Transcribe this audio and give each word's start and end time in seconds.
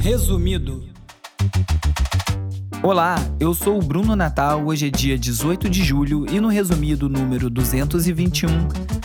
Resumido. 0.00 0.82
Olá, 2.82 3.14
eu 3.38 3.54
sou 3.54 3.78
o 3.78 3.82
Bruno 3.82 4.16
Natal. 4.16 4.66
Hoje 4.66 4.88
é 4.88 4.90
dia 4.90 5.16
18 5.16 5.70
de 5.70 5.84
julho 5.84 6.26
e 6.28 6.40
no 6.40 6.48
resumido 6.48 7.08
número 7.08 7.48
221, 7.48 8.48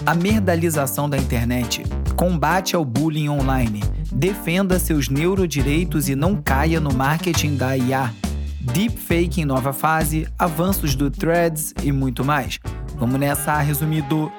a 0.07 0.15
merdalização 0.15 1.07
da 1.07 1.19
internet. 1.19 1.83
Combate 2.15 2.75
ao 2.75 2.83
bullying 2.83 3.29
online. 3.29 3.81
Defenda 4.11 4.79
seus 4.79 5.07
neurodireitos 5.07 6.09
e 6.09 6.15
não 6.15 6.41
caia 6.41 6.79
no 6.79 6.91
marketing 6.91 7.57
da 7.57 7.77
IA. 7.77 8.11
Deepfake 8.59 9.41
em 9.41 9.45
nova 9.45 9.71
fase, 9.71 10.27
avanços 10.37 10.95
do 10.95 11.11
Threads 11.11 11.75
e 11.83 11.91
muito 11.91 12.25
mais. 12.25 12.59
Vamos 12.97 13.19
nessa, 13.19 13.55
resumido. 13.59 14.31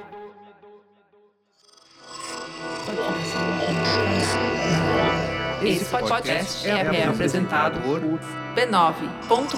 Esse 5.65 5.85
podcast 5.85 6.69
é, 6.69 6.73
é 6.73 7.07
apresentado 7.07 7.81
por 7.83 8.01
b9.com.br. 8.01 9.53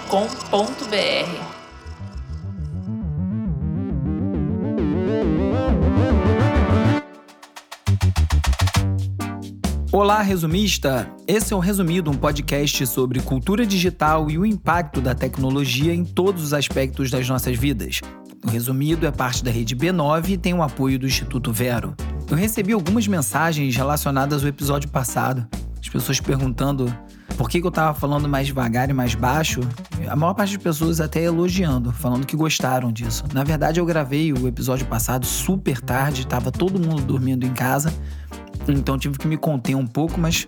Olá, 9.90 10.20
resumista! 10.20 11.08
Esse 11.26 11.54
é 11.54 11.56
o 11.56 11.60
Resumido, 11.60 12.10
um 12.10 12.14
podcast 12.14 12.86
sobre 12.86 13.20
cultura 13.20 13.64
digital 13.64 14.30
e 14.30 14.36
o 14.36 14.44
impacto 14.44 15.00
da 15.00 15.14
tecnologia 15.14 15.94
em 15.94 16.04
todos 16.04 16.42
os 16.42 16.52
aspectos 16.52 17.10
das 17.10 17.26
nossas 17.26 17.56
vidas. 17.56 18.02
O 18.44 18.50
Resumido 18.50 19.06
é 19.06 19.10
parte 19.10 19.42
da 19.42 19.50
rede 19.50 19.74
B9 19.74 20.30
e 20.30 20.36
tem 20.36 20.52
o 20.52 20.62
apoio 20.62 20.98
do 20.98 21.06
Instituto 21.06 21.50
Vero. 21.50 21.94
Eu 22.30 22.36
recebi 22.36 22.74
algumas 22.74 23.06
mensagens 23.06 23.74
relacionadas 23.74 24.42
ao 24.42 24.48
episódio 24.48 24.90
passado. 24.90 25.48
As 25.94 26.02
pessoas 26.02 26.20
perguntando 26.20 26.92
por 27.36 27.48
que, 27.48 27.58
eu 27.58 27.70
tava 27.70 27.94
falando 27.94 28.28
mais 28.28 28.48
devagar 28.48 28.90
e 28.90 28.92
mais 28.92 29.14
baixo. 29.14 29.60
A 30.08 30.16
maior 30.16 30.34
parte 30.34 30.54
das 30.54 30.62
pessoas 30.62 31.00
até 31.00 31.22
elogiando, 31.22 31.92
falando 31.92 32.26
que 32.26 32.36
gostaram 32.36 32.90
disso. 32.90 33.24
Na 33.32 33.44
verdade, 33.44 33.78
eu 33.78 33.86
gravei 33.86 34.32
o 34.32 34.48
episódio 34.48 34.86
passado 34.86 35.24
super 35.24 35.80
tarde, 35.80 36.26
tava 36.26 36.50
todo 36.50 36.80
mundo 36.80 37.02
dormindo 37.02 37.46
em 37.46 37.52
casa 37.52 37.92
então 38.72 38.98
tive 38.98 39.18
que 39.18 39.26
me 39.26 39.36
conter 39.36 39.74
um 39.74 39.86
pouco, 39.86 40.18
mas 40.18 40.46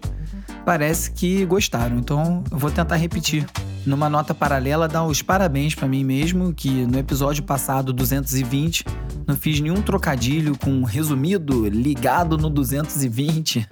parece 0.65 1.11
que 1.11 1.45
gostaram. 1.45 1.99
Então 1.99 2.43
eu 2.51 2.59
vou 2.59 2.71
tentar 2.71 2.97
repetir. 2.97 3.47
Numa 3.85 4.11
nota 4.11 4.35
paralela, 4.35 4.89
dar 4.89 5.05
os 5.05 5.23
parabéns 5.23 5.73
para 5.73 5.87
mim 5.87 6.03
mesmo, 6.03 6.53
que 6.53 6.69
no 6.69 6.99
episódio 6.99 7.45
passado 7.45 7.93
220 7.93 8.85
não 9.25 9.37
fiz 9.37 9.61
nenhum 9.61 9.81
trocadilho 9.81 10.59
com 10.59 10.71
um 10.71 10.83
resumido 10.83 11.69
ligado 11.69 12.37
no 12.37 12.51
220 12.51 13.69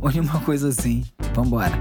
ou 0.02 0.10
nenhuma 0.10 0.40
coisa 0.40 0.68
assim. 0.68 1.04
Vambora. 1.34 1.72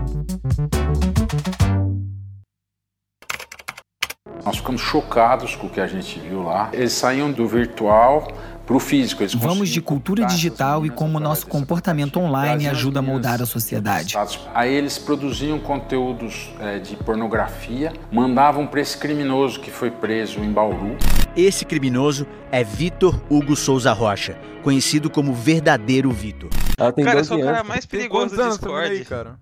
Nós 4.46 4.58
ficamos 4.58 4.82
chocados 4.82 5.56
com 5.56 5.68
o 5.68 5.70
que 5.70 5.82
a 5.82 5.88
gente 5.88 6.20
viu 6.20 6.44
lá. 6.44 6.70
Eles 6.74 6.94
saíam 6.94 7.32
do 7.32 7.48
virtual 7.48 8.28
para 8.66 8.76
o 8.76 8.80
físico. 8.80 9.22
Eles 9.24 9.34
Vamos 9.34 9.70
de 9.70 9.82
cultura 9.82 10.26
digital 10.26 10.86
e 10.86 10.90
como 10.90 11.20
nosso 11.20 11.48
comportamento 11.48 12.20
online 12.20 12.68
ajuda 12.68 13.00
a 13.00 13.02
moldar 13.02 13.42
a 13.42 13.46
sociedade. 13.46 14.16
Aí 14.54 14.74
eles 14.74 14.98
produziam 14.98 15.60
conteúdos 15.60 16.52
é, 16.60 16.80
de 16.80 16.96
pornografia, 16.96 17.92
mandavam 18.12 18.66
para 18.66 18.80
esse 18.80 18.98
criminoso 18.98 19.60
que 19.60 19.72
foi 19.72 19.92
preso 19.92 20.40
em 20.40 20.52
Bauru. 20.52 20.98
Esse 21.36 21.66
criminoso 21.66 22.28
é 22.52 22.64
Vitor 22.64 23.22
Hugo 23.30 23.56
Souza 23.56 23.94
Rocha, 23.94 24.38
conhecido 24.64 25.10
como 25.10 25.34
verdadeiro 25.34 26.12
Vitor. 26.12 26.50
Cara, 26.78 27.20
eu 27.20 27.26
sou 27.26 27.38
o 27.38 27.42
cara 27.42 27.64
mais 27.64 27.86
perigoso 27.86 28.36
do 28.36 28.50
Discord. 28.50 28.90
Aí, 28.90 29.06
cara? 29.06 29.40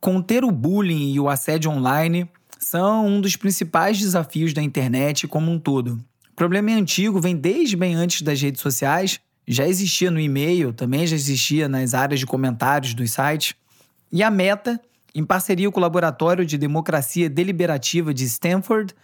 Conter 0.00 0.44
o 0.44 0.50
bullying 0.50 1.12
e 1.12 1.20
o 1.20 1.28
assédio 1.28 1.70
online 1.70 2.30
são 2.58 3.06
um 3.06 3.20
dos 3.20 3.36
principais 3.36 3.98
desafios 3.98 4.52
da 4.52 4.62
internet 4.62 5.26
como 5.26 5.50
um 5.50 5.58
todo 5.58 5.98
problema 6.38 6.70
é 6.70 6.74
antigo, 6.74 7.20
vem 7.20 7.34
desde 7.34 7.76
bem 7.76 7.96
antes 7.96 8.22
das 8.22 8.40
redes 8.40 8.60
sociais, 8.60 9.18
já 9.46 9.66
existia 9.66 10.08
no 10.08 10.20
e-mail, 10.20 10.72
também 10.72 11.04
já 11.04 11.16
existia 11.16 11.68
nas 11.68 11.94
áreas 11.94 12.20
de 12.20 12.26
comentários 12.26 12.94
dos 12.94 13.10
sites. 13.10 13.56
E 14.12 14.22
a 14.22 14.30
Meta, 14.30 14.80
em 15.12 15.24
parceria 15.24 15.68
com 15.68 15.80
o 15.80 15.82
Laboratório 15.82 16.46
de 16.46 16.56
Democracia 16.56 17.28
Deliberativa 17.28 18.14
de 18.14 18.24
Stanford, 18.24 18.94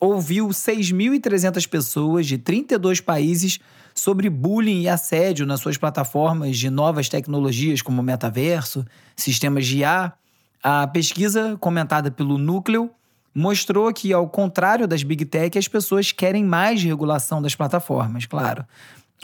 ouviu 0.00 0.48
6.300 0.48 1.68
pessoas 1.68 2.26
de 2.26 2.38
32 2.38 3.00
países 3.00 3.60
sobre 3.94 4.30
bullying 4.30 4.82
e 4.82 4.88
assédio 4.88 5.44
nas 5.44 5.60
suas 5.60 5.76
plataformas 5.76 6.56
de 6.56 6.70
novas 6.70 7.08
tecnologias 7.08 7.82
como 7.82 8.02
metaverso, 8.02 8.84
sistemas 9.14 9.66
de 9.66 9.78
IA. 9.78 10.12
A 10.62 10.86
pesquisa, 10.86 11.56
comentada 11.60 12.10
pelo 12.10 12.38
Núcleo, 12.38 12.90
mostrou 13.34 13.92
que, 13.92 14.12
ao 14.12 14.28
contrário 14.28 14.88
das 14.88 15.02
Big 15.02 15.24
Tech, 15.26 15.56
as 15.58 15.68
pessoas 15.68 16.12
querem 16.12 16.44
mais 16.44 16.82
regulação 16.82 17.42
das 17.42 17.54
plataformas, 17.54 18.24
claro. 18.24 18.64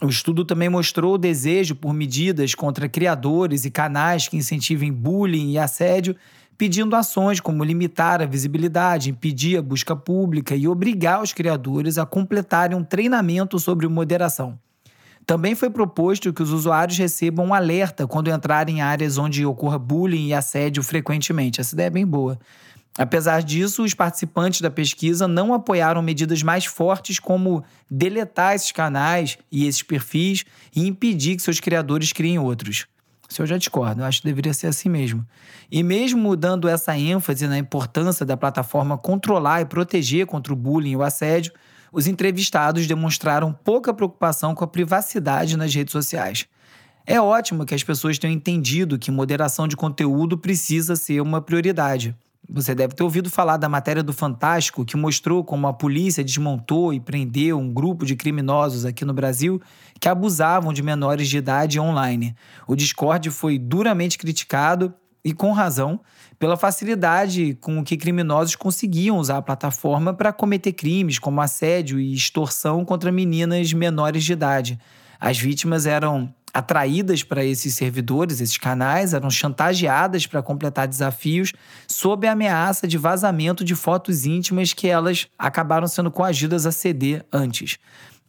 O 0.03 0.09
estudo 0.09 0.45
também 0.45 0.69
mostrou 0.69 1.15
o 1.15 1.19
desejo 1.19 1.75
por 1.75 1.95
medidas 1.95 2.55
contra 2.55 2.87
criadores 2.87 3.65
e 3.65 3.71
canais 3.71 4.29
que 4.29 4.37
incentivem 4.37 4.93
bullying 4.93 5.53
e 5.53 5.59
assédio, 5.59 6.15
pedindo 6.57 6.97
ações 6.97 7.41
como 7.41 7.65
limitar 7.65 8.23
a 8.23 8.27
visibilidade, 8.27 9.11
impedir 9.11 9.59
a 9.59 9.63
busca 9.63 9.95
pública 9.95 10.55
e 10.55 10.67
obrigar 10.67 11.23
os 11.23 11.33
criadores 11.33 11.99
a 11.99 12.07
completarem 12.07 12.77
um 12.77 12.85
treinamento 12.85 13.59
sobre 13.59 13.87
moderação. 13.89 14.59
Também 15.27 15.57
foi 15.57 15.69
proposto 15.69 16.33
que 16.33 16.43
os 16.43 16.53
usuários 16.53 16.97
recebam 16.97 17.47
um 17.47 17.55
alerta 17.55 18.07
quando 18.07 18.31
entrarem 18.31 18.79
em 18.79 18.81
áreas 18.81 19.19
onde 19.19 19.45
ocorra 19.45 19.79
bullying 19.79 20.29
e 20.29 20.35
assédio 20.35 20.83
frequentemente. 20.85 21.61
Essa 21.61 21.75
ideia 21.75 21.89
é 21.89 21.91
bem 21.91 22.07
boa. 22.07 22.39
Apesar 22.97 23.43
disso, 23.43 23.83
os 23.83 23.93
participantes 23.93 24.61
da 24.61 24.71
pesquisa 24.71 25.29
não 25.29 25.53
apoiaram 25.53 26.01
medidas 26.01 26.43
mais 26.43 26.65
fortes 26.65 27.19
como 27.19 27.63
deletar 27.91 28.55
esses 28.55 28.73
canais 28.73 29.37
e 29.53 29.67
esses 29.67 29.83
perfis 29.83 30.45
e 30.75 30.87
impedir 30.87 31.37
que 31.37 31.43
seus 31.43 31.61
criadores 31.61 32.13
criem 32.13 32.39
outros. 32.39 32.87
Isso 33.29 33.43
eu 33.43 33.47
já 33.47 33.57
discordo, 33.57 34.01
eu 34.01 34.05
acho 34.05 34.21
que 34.21 34.27
deveria 34.27 34.55
ser 34.55 34.69
assim 34.69 34.89
mesmo. 34.89 35.27
E 35.71 35.83
mesmo 35.83 36.37
dando 36.37 36.69
essa 36.69 36.97
ênfase 36.97 37.47
na 37.47 37.59
importância 37.59 38.25
da 38.25 38.37
plataforma 38.37 38.97
controlar 38.97 39.61
e 39.61 39.67
proteger 39.67 40.27
contra 40.27 40.53
o 40.53 40.57
bullying 40.57 40.93
e 40.93 40.97
o 40.97 41.03
assédio, 41.03 41.53
os 41.93 42.07
entrevistados 42.07 42.87
demonstraram 42.87 43.53
pouca 43.53 43.93
preocupação 43.93 44.55
com 44.55 44.65
a 44.65 44.69
privacidade 44.69 45.57
nas 45.57 45.75
redes 45.75 45.93
sociais. 45.93 46.47
É 47.07 47.21
ótimo 47.21 47.65
que 47.65 47.75
as 47.75 47.85
pessoas 47.85 48.19
tenham 48.19 48.35
entendido 48.35 48.99
que 48.99 49.11
moderação 49.11 49.69
de 49.69 49.77
conteúdo 49.77 50.37
precisa 50.37 50.97
ser 50.97 51.21
uma 51.21 51.41
prioridade. 51.41 52.17
Você 52.49 52.75
deve 52.75 52.95
ter 52.95 53.03
ouvido 53.03 53.29
falar 53.29 53.57
da 53.57 53.69
matéria 53.69 54.03
do 54.03 54.13
Fantástico 54.13 54.85
que 54.85 54.97
mostrou 54.97 55.43
como 55.43 55.67
a 55.67 55.73
polícia 55.73 56.23
desmontou 56.23 56.95
e 56.95 57.01
prendeu 57.01 57.59
um 57.59 57.73
grupo 57.73 58.07
de 58.07 58.15
criminosos 58.15 58.85
aqui 58.85 59.05
no 59.05 59.13
Brasil 59.13 59.61
que 60.01 60.09
abusavam 60.09 60.73
de 60.73 60.83
menores 60.83 61.29
de 61.29 61.39
idade 61.39 61.81
online. 61.81 62.37
O 62.67 62.77
Discord 62.77 63.31
foi 63.31 63.59
duramente 63.59 64.17
criticado 64.17 64.95
e 65.25 65.33
com 65.33 65.51
razão 65.51 66.01
pela 66.39 66.57
facilidade 66.57 67.59
com 67.61 67.83
que 67.83 67.97
criminosos 67.97 68.55
conseguiam 68.55 69.19
usar 69.19 69.39
a 69.39 69.43
plataforma 69.43 70.15
para 70.15 70.33
cometer 70.33 70.73
crimes 70.73 71.19
como 71.19 71.41
assédio 71.41 71.99
e 71.99 72.15
extorsão 72.15 72.85
contra 72.85 73.11
meninas 73.11 73.73
menores 73.73 74.23
de 74.23 74.33
idade. 74.33 74.79
As 75.21 75.39
vítimas 75.39 75.87
eram 75.87 76.35
atraídas 76.53 77.23
para 77.23 77.45
esses 77.45 77.75
servidores, 77.75 78.41
esses 78.41 78.57
canais, 78.57 79.13
eram 79.13 79.29
chantageadas 79.29 80.27
para 80.27 80.43
completar 80.43 80.89
desafios 80.89 81.53
sob 81.87 82.27
a 82.27 82.33
ameaça 82.33 82.89
de 82.89 82.97
vazamento 82.97 83.63
de 83.63 83.75
fotos 83.75 84.25
íntimas 84.25 84.73
que 84.73 84.89
elas 84.89 85.29
acabaram 85.39 85.87
sendo 85.87 86.11
coagidas 86.11 86.65
a 86.65 86.73
ceder 86.73 87.27
antes. 87.31 87.79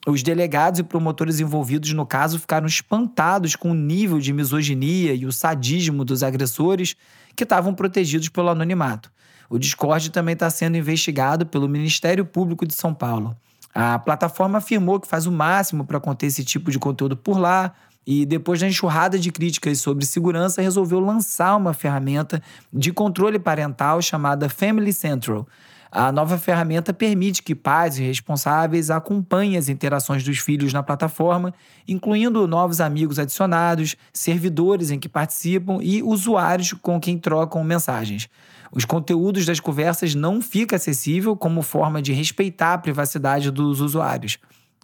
Os 0.05 0.23
delegados 0.23 0.79
e 0.79 0.83
promotores 0.83 1.39
envolvidos 1.39 1.91
no 1.93 2.05
caso 2.05 2.39
ficaram 2.39 2.67
espantados 2.67 3.55
com 3.55 3.71
o 3.71 3.75
nível 3.75 4.19
de 4.19 4.31
misoginia 4.31 5.13
e 5.13 5.25
o 5.25 5.31
sadismo 5.31 6.03
dos 6.03 6.23
agressores 6.23 6.95
que 7.35 7.43
estavam 7.43 7.73
protegidos 7.73 8.29
pelo 8.29 8.49
anonimato. 8.49 9.11
O 9.49 9.57
Discord 9.57 10.11
também 10.11 10.33
está 10.33 10.49
sendo 10.49 10.77
investigado 10.77 11.45
pelo 11.45 11.69
Ministério 11.69 12.25
Público 12.25 12.65
de 12.65 12.73
São 12.73 12.93
Paulo. 12.93 13.35
A 13.79 13.99
plataforma 13.99 14.57
afirmou 14.57 14.99
que 14.99 15.07
faz 15.07 15.27
o 15.27 15.31
máximo 15.31 15.85
para 15.85 15.99
conter 15.99 16.25
esse 16.25 16.43
tipo 16.43 16.71
de 16.71 16.79
conteúdo 16.79 17.15
por 17.15 17.37
lá, 17.37 17.75
e 18.07 18.25
depois 18.25 18.59
da 18.59 18.67
enxurrada 18.67 19.19
de 19.19 19.31
críticas 19.31 19.79
sobre 19.79 20.03
segurança, 20.03 20.63
resolveu 20.63 20.99
lançar 20.99 21.55
uma 21.55 21.75
ferramenta 21.75 22.41
de 22.73 22.91
controle 22.91 23.37
parental 23.37 24.01
chamada 24.01 24.49
Family 24.49 24.91
Central. 24.91 25.47
A 25.91 26.11
nova 26.11 26.37
ferramenta 26.37 26.93
permite 26.93 27.41
que 27.41 27.55
pais 27.55 27.97
e 27.97 28.03
responsáveis 28.03 28.89
acompanhem 28.89 29.57
as 29.57 29.69
interações 29.69 30.23
dos 30.23 30.37
filhos 30.37 30.73
na 30.73 30.83
plataforma, 30.83 31.53
incluindo 31.87 32.47
novos 32.47 32.81
amigos 32.81 33.17
adicionados, 33.17 33.95
servidores 34.11 34.91
em 34.91 34.99
que 34.99 35.07
participam 35.07 35.79
e 35.81 36.03
usuários 36.03 36.73
com 36.73 36.99
quem 36.99 37.17
trocam 37.17 37.63
mensagens. 37.63 38.29
Os 38.71 38.83
conteúdos 38.83 39.45
das 39.45 39.59
conversas 39.59 40.13
não 40.13 40.41
ficam 40.41 40.75
acessível 40.75 41.35
como 41.37 41.61
forma 41.61 42.01
de 42.01 42.11
respeitar 42.11 42.73
a 42.73 42.77
privacidade 42.77 43.49
dos 43.49 43.79
usuários. 43.79 44.37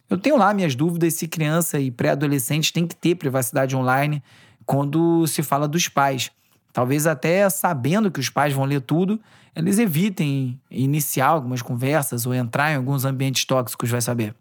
Eu 0.10 0.18
tenho 0.18 0.38
lá 0.38 0.54
minhas 0.54 0.76
dúvidas 0.76 1.16
se 1.16 1.28
criança 1.28 1.80
e 1.80 1.92
pré-adolescente 1.92 2.72
têm 2.72 2.88
que 2.88 2.96
ter 2.96 3.16
privacidade 3.16 3.76
online, 3.76 4.24
quando 4.66 5.28
se 5.28 5.44
fala 5.44 5.68
dos 5.68 5.90
pais. 5.90 6.32
Talvez 6.74 7.06
até 7.06 7.48
sabendo 7.50 8.12
que 8.12 8.20
os 8.20 8.30
pais 8.30 8.52
vão 8.52 8.66
ler 8.66 8.82
tudo, 8.82 9.22
eles 9.56 9.78
evitem 9.78 10.60
iniciar 10.70 11.28
algumas 11.28 11.62
conversas 11.62 12.26
ou 12.26 12.34
entrar 12.34 12.72
em 12.72 12.76
alguns 12.76 13.06
ambientes 13.06 13.46
tóxicos, 13.46 13.92
vai 13.92 14.02
saber. 14.02 14.34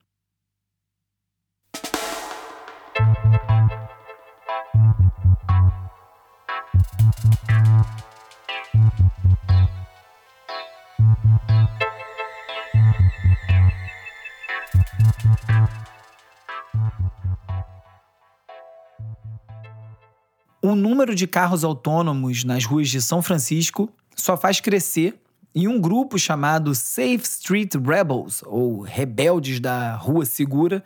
O 20.64 20.76
número 20.76 21.12
de 21.12 21.26
carros 21.26 21.64
autônomos 21.64 22.44
nas 22.44 22.64
ruas 22.64 22.88
de 22.88 23.02
São 23.02 23.20
Francisco 23.20 23.90
só 24.14 24.36
faz 24.36 24.60
crescer 24.60 25.20
e 25.52 25.66
um 25.66 25.80
grupo 25.80 26.16
chamado 26.16 26.72
Safe 26.72 27.24
Street 27.24 27.74
Rebels, 27.74 28.44
ou 28.46 28.80
Rebeldes 28.80 29.58
da 29.58 29.96
Rua 29.96 30.24
Segura, 30.24 30.84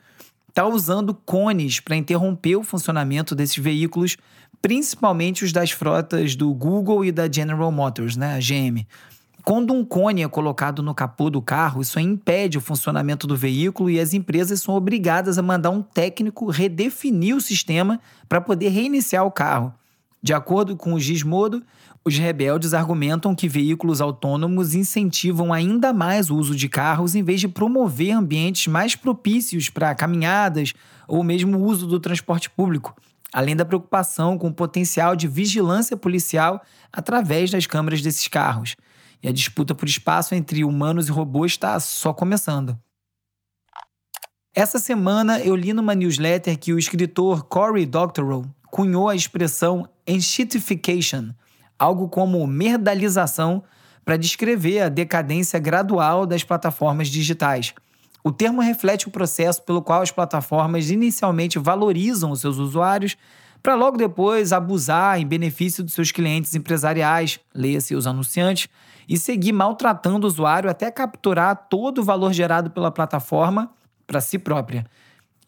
está 0.48 0.66
usando 0.66 1.12
cones 1.12 1.78
para 1.78 1.94
interromper 1.94 2.56
o 2.56 2.64
funcionamento 2.64 3.34
desses 3.34 3.58
veículos, 3.58 4.16
principalmente 4.62 5.44
os 5.44 5.52
das 5.52 5.72
frotas 5.72 6.34
do 6.34 6.54
Google 6.54 7.04
e 7.04 7.12
da 7.12 7.30
General 7.30 7.70
Motors, 7.70 8.16
né, 8.16 8.34
a 8.34 8.38
GM. 8.38 8.86
Quando 9.48 9.72
um 9.72 9.84
cone 9.84 10.22
é 10.22 10.28
colocado 10.28 10.82
no 10.82 10.92
capô 10.92 11.30
do 11.30 11.40
carro, 11.40 11.80
isso 11.80 12.00
impede 12.00 12.58
o 12.58 12.60
funcionamento 12.60 13.28
do 13.28 13.36
veículo 13.36 13.88
e 13.88 14.00
as 14.00 14.12
empresas 14.12 14.60
são 14.60 14.74
obrigadas 14.74 15.38
a 15.38 15.42
mandar 15.42 15.70
um 15.70 15.82
técnico 15.82 16.50
redefinir 16.50 17.36
o 17.36 17.40
sistema 17.40 18.00
para 18.28 18.40
poder 18.40 18.70
reiniciar 18.70 19.24
o 19.24 19.30
carro. 19.30 19.72
De 20.20 20.34
acordo 20.34 20.74
com 20.74 20.94
o 20.94 20.98
Gizmodo, 20.98 21.62
os 22.04 22.18
rebeldes 22.18 22.74
argumentam 22.74 23.36
que 23.36 23.48
veículos 23.48 24.00
autônomos 24.00 24.74
incentivam 24.74 25.52
ainda 25.52 25.92
mais 25.92 26.28
o 26.28 26.34
uso 26.34 26.56
de 26.56 26.68
carros 26.68 27.14
em 27.14 27.22
vez 27.22 27.38
de 27.38 27.46
promover 27.46 28.10
ambientes 28.10 28.66
mais 28.66 28.96
propícios 28.96 29.70
para 29.70 29.94
caminhadas 29.94 30.74
ou 31.06 31.22
mesmo 31.22 31.56
o 31.56 31.62
uso 31.62 31.86
do 31.86 32.00
transporte 32.00 32.50
público, 32.50 32.96
além 33.32 33.54
da 33.54 33.64
preocupação 33.64 34.36
com 34.36 34.48
o 34.48 34.52
potencial 34.52 35.14
de 35.14 35.28
vigilância 35.28 35.96
policial 35.96 36.60
através 36.92 37.52
das 37.52 37.64
câmeras 37.64 38.02
desses 38.02 38.26
carros. 38.26 38.74
E 39.22 39.28
a 39.28 39.32
disputa 39.32 39.74
por 39.74 39.88
espaço 39.88 40.34
entre 40.34 40.64
humanos 40.64 41.08
e 41.08 41.12
robôs 41.12 41.52
está 41.52 41.78
só 41.80 42.12
começando. 42.12 42.78
Essa 44.54 44.78
semana 44.78 45.38
eu 45.40 45.54
li 45.54 45.72
numa 45.72 45.94
newsletter 45.94 46.58
que 46.58 46.72
o 46.72 46.78
escritor 46.78 47.44
Cory 47.44 47.84
Doctorow 47.84 48.46
cunhou 48.70 49.08
a 49.08 49.14
expressão 49.14 49.88
enshittification, 50.06 51.30
algo 51.78 52.08
como 52.08 52.46
merdalização, 52.46 53.62
para 54.04 54.16
descrever 54.16 54.80
a 54.80 54.88
decadência 54.88 55.58
gradual 55.58 56.24
das 56.24 56.44
plataformas 56.44 57.08
digitais. 57.08 57.74
O 58.22 58.32
termo 58.32 58.60
reflete 58.60 59.08
o 59.08 59.10
processo 59.10 59.62
pelo 59.62 59.82
qual 59.82 60.00
as 60.00 60.10
plataformas 60.10 60.90
inicialmente 60.90 61.58
valorizam 61.58 62.30
os 62.30 62.40
seus 62.40 62.56
usuários 62.56 63.16
para 63.66 63.74
logo 63.74 63.96
depois 63.96 64.52
abusar 64.52 65.18
em 65.18 65.26
benefício 65.26 65.82
dos 65.82 65.92
seus 65.92 66.12
clientes 66.12 66.54
empresariais, 66.54 67.40
leia-se 67.52 67.96
os 67.96 68.06
anunciantes, 68.06 68.68
e 69.08 69.18
seguir 69.18 69.50
maltratando 69.50 70.24
o 70.24 70.30
usuário 70.30 70.70
até 70.70 70.88
capturar 70.88 71.66
todo 71.68 71.98
o 71.98 72.04
valor 72.04 72.32
gerado 72.32 72.70
pela 72.70 72.92
plataforma 72.92 73.68
para 74.06 74.20
si 74.20 74.38
própria. 74.38 74.86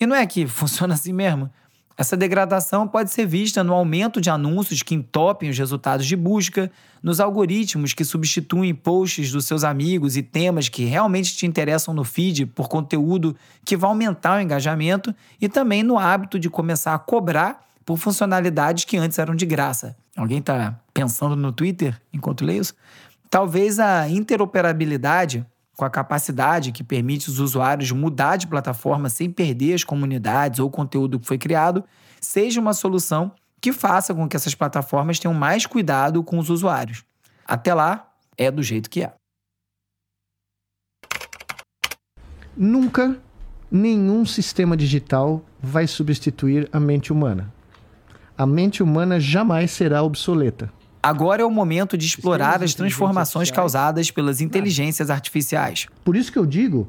E 0.00 0.04
não 0.04 0.16
é 0.16 0.26
que 0.26 0.44
funciona 0.50 0.94
assim 0.94 1.12
mesmo? 1.12 1.48
Essa 1.96 2.16
degradação 2.16 2.88
pode 2.88 3.12
ser 3.12 3.24
vista 3.24 3.62
no 3.62 3.72
aumento 3.72 4.20
de 4.20 4.30
anúncios 4.30 4.82
que 4.82 4.96
entopem 4.96 5.50
os 5.50 5.56
resultados 5.56 6.04
de 6.04 6.16
busca, 6.16 6.72
nos 7.00 7.20
algoritmos 7.20 7.94
que 7.94 8.04
substituem 8.04 8.74
posts 8.74 9.30
dos 9.30 9.44
seus 9.44 9.62
amigos 9.62 10.16
e 10.16 10.24
temas 10.24 10.68
que 10.68 10.84
realmente 10.84 11.36
te 11.36 11.46
interessam 11.46 11.94
no 11.94 12.02
feed 12.02 12.46
por 12.46 12.68
conteúdo 12.68 13.36
que 13.64 13.76
vai 13.76 13.88
aumentar 13.88 14.38
o 14.38 14.40
engajamento 14.40 15.14
e 15.40 15.48
também 15.48 15.84
no 15.84 15.96
hábito 15.96 16.36
de 16.36 16.50
começar 16.50 16.94
a 16.94 16.98
cobrar 16.98 17.67
por 17.88 17.96
funcionalidades 17.96 18.85
que 18.85 18.99
antes 18.99 19.19
eram 19.19 19.35
de 19.35 19.46
graça. 19.46 19.96
Alguém 20.14 20.40
está 20.40 20.79
pensando 20.93 21.35
no 21.35 21.50
Twitter 21.50 21.99
enquanto 22.12 22.44
lê 22.44 22.58
isso? 22.58 22.75
Talvez 23.31 23.81
a 23.81 24.06
interoperabilidade, 24.06 25.46
com 25.75 25.87
a 25.87 25.88
capacidade 25.88 26.70
que 26.70 26.85
permite 26.85 27.31
os 27.31 27.38
usuários 27.38 27.90
mudar 27.90 28.37
de 28.37 28.46
plataforma 28.46 29.08
sem 29.08 29.31
perder 29.31 29.73
as 29.73 29.85
comunidades 29.85 30.61
ou 30.61 30.69
o 30.69 30.70
conteúdo 30.70 31.19
que 31.19 31.26
foi 31.26 31.38
criado, 31.38 31.82
seja 32.20 32.61
uma 32.61 32.75
solução 32.75 33.32
que 33.58 33.73
faça 33.73 34.14
com 34.14 34.29
que 34.29 34.37
essas 34.37 34.55
plataformas 34.55 35.19
tenham 35.19 35.32
mais 35.32 35.64
cuidado 35.64 36.23
com 36.23 36.38
os 36.38 36.50
usuários. 36.50 37.06
Até 37.46 37.73
lá, 37.73 38.12
é 38.37 38.50
do 38.50 38.62
jeito 38.62 38.90
que 38.90 39.02
é. 39.02 39.14
Nunca 42.55 43.19
nenhum 43.70 44.26
sistema 44.26 44.76
digital 44.76 45.43
vai 45.58 45.87
substituir 45.87 46.69
a 46.70 46.79
mente 46.79 47.11
humana. 47.11 47.56
A 48.38 48.46
mente 48.46 48.85
humana 48.85 49.19
jamais 49.19 49.73
será 49.73 50.00
obsoleta. 50.00 50.73
Agora 51.02 51.43
é 51.43 51.44
o 51.44 51.50
momento 51.50 51.99
de 51.99 52.06
explorar 52.06 52.62
as 52.62 52.73
transformações 52.73 53.50
causadas 53.50 54.12
pelas 54.12 54.40
inteligências 54.40 55.11
artificiais. 55.11 55.88
Por 56.05 56.14
isso 56.14 56.31
que 56.31 56.38
eu 56.38 56.46
digo 56.46 56.88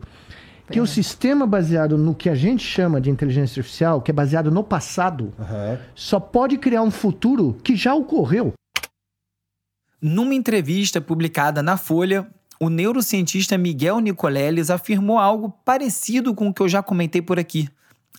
que 0.71 0.79
o 0.79 0.85
sistema 0.85 1.47
baseado 1.47 1.97
no 1.97 2.13
que 2.13 2.29
a 2.29 2.35
gente 2.35 2.63
chama 2.63 3.01
de 3.01 3.09
inteligência 3.09 3.61
artificial, 3.61 3.99
que 3.99 4.11
é 4.11 4.13
baseado 4.13 4.51
no 4.51 4.63
passado, 4.63 5.33
uhum. 5.39 5.77
só 5.95 6.19
pode 6.19 6.55
criar 6.59 6.83
um 6.83 6.91
futuro 6.91 7.57
que 7.63 7.75
já 7.75 7.95
ocorreu. 7.95 8.53
Numa 9.99 10.35
entrevista 10.35 11.01
publicada 11.01 11.63
na 11.63 11.77
Folha, 11.77 12.27
o 12.59 12.69
neurocientista 12.69 13.57
Miguel 13.57 13.99
Nicoleles 13.99 14.69
afirmou 14.69 15.17
algo 15.17 15.49
parecido 15.65 16.35
com 16.35 16.49
o 16.49 16.53
que 16.53 16.61
eu 16.61 16.69
já 16.69 16.83
comentei 16.83 17.23
por 17.23 17.39
aqui. 17.39 17.67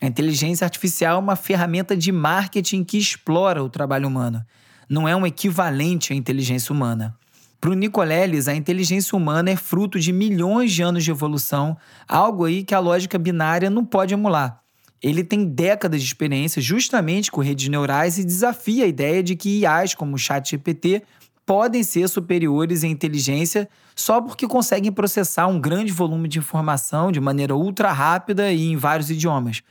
A 0.00 0.06
inteligência 0.06 0.64
artificial 0.64 1.16
é 1.16 1.20
uma 1.20 1.36
ferramenta 1.36 1.96
de 1.96 2.10
marketing 2.10 2.84
que 2.84 2.98
explora 2.98 3.62
o 3.62 3.68
trabalho 3.68 4.08
humano 4.08 4.44
não 4.90 5.06
é 5.06 5.14
um 5.14 5.24
equivalente 5.24 6.12
à 6.12 6.16
inteligência 6.16 6.72
humana. 6.72 7.16
Para 7.60 7.70
o 7.70 7.74
Nicoleles, 7.74 8.48
a 8.48 8.54
inteligência 8.56 9.16
humana 9.16 9.50
é 9.50 9.56
fruto 9.56 10.00
de 10.00 10.12
milhões 10.12 10.72
de 10.72 10.82
anos 10.82 11.04
de 11.04 11.12
evolução, 11.12 11.76
algo 12.08 12.44
aí 12.44 12.64
que 12.64 12.74
a 12.74 12.80
lógica 12.80 13.16
binária 13.16 13.70
não 13.70 13.84
pode 13.84 14.12
emular. 14.12 14.60
Ele 15.00 15.22
tem 15.22 15.44
décadas 15.44 16.02
de 16.02 16.08
experiência 16.08 16.60
justamente 16.60 17.30
com 17.30 17.40
redes 17.40 17.68
neurais 17.68 18.18
e 18.18 18.24
desafia 18.24 18.84
a 18.84 18.88
ideia 18.88 19.22
de 19.22 19.36
que 19.36 19.60
IAs 19.60 19.94
como 19.94 20.16
o 20.16 20.18
ChatGPT 20.18 21.04
podem 21.46 21.82
ser 21.82 22.08
superiores 22.08 22.82
em 22.82 22.90
inteligência 22.90 23.68
só 23.94 24.20
porque 24.20 24.46
conseguem 24.46 24.90
processar 24.90 25.46
um 25.46 25.60
grande 25.60 25.92
volume 25.92 26.28
de 26.28 26.38
informação 26.38 27.12
de 27.12 27.20
maneira 27.20 27.54
ultra 27.54 27.92
rápida 27.92 28.52
e 28.52 28.72
em 28.72 28.76
vários 28.76 29.10
idiomas. 29.10 29.62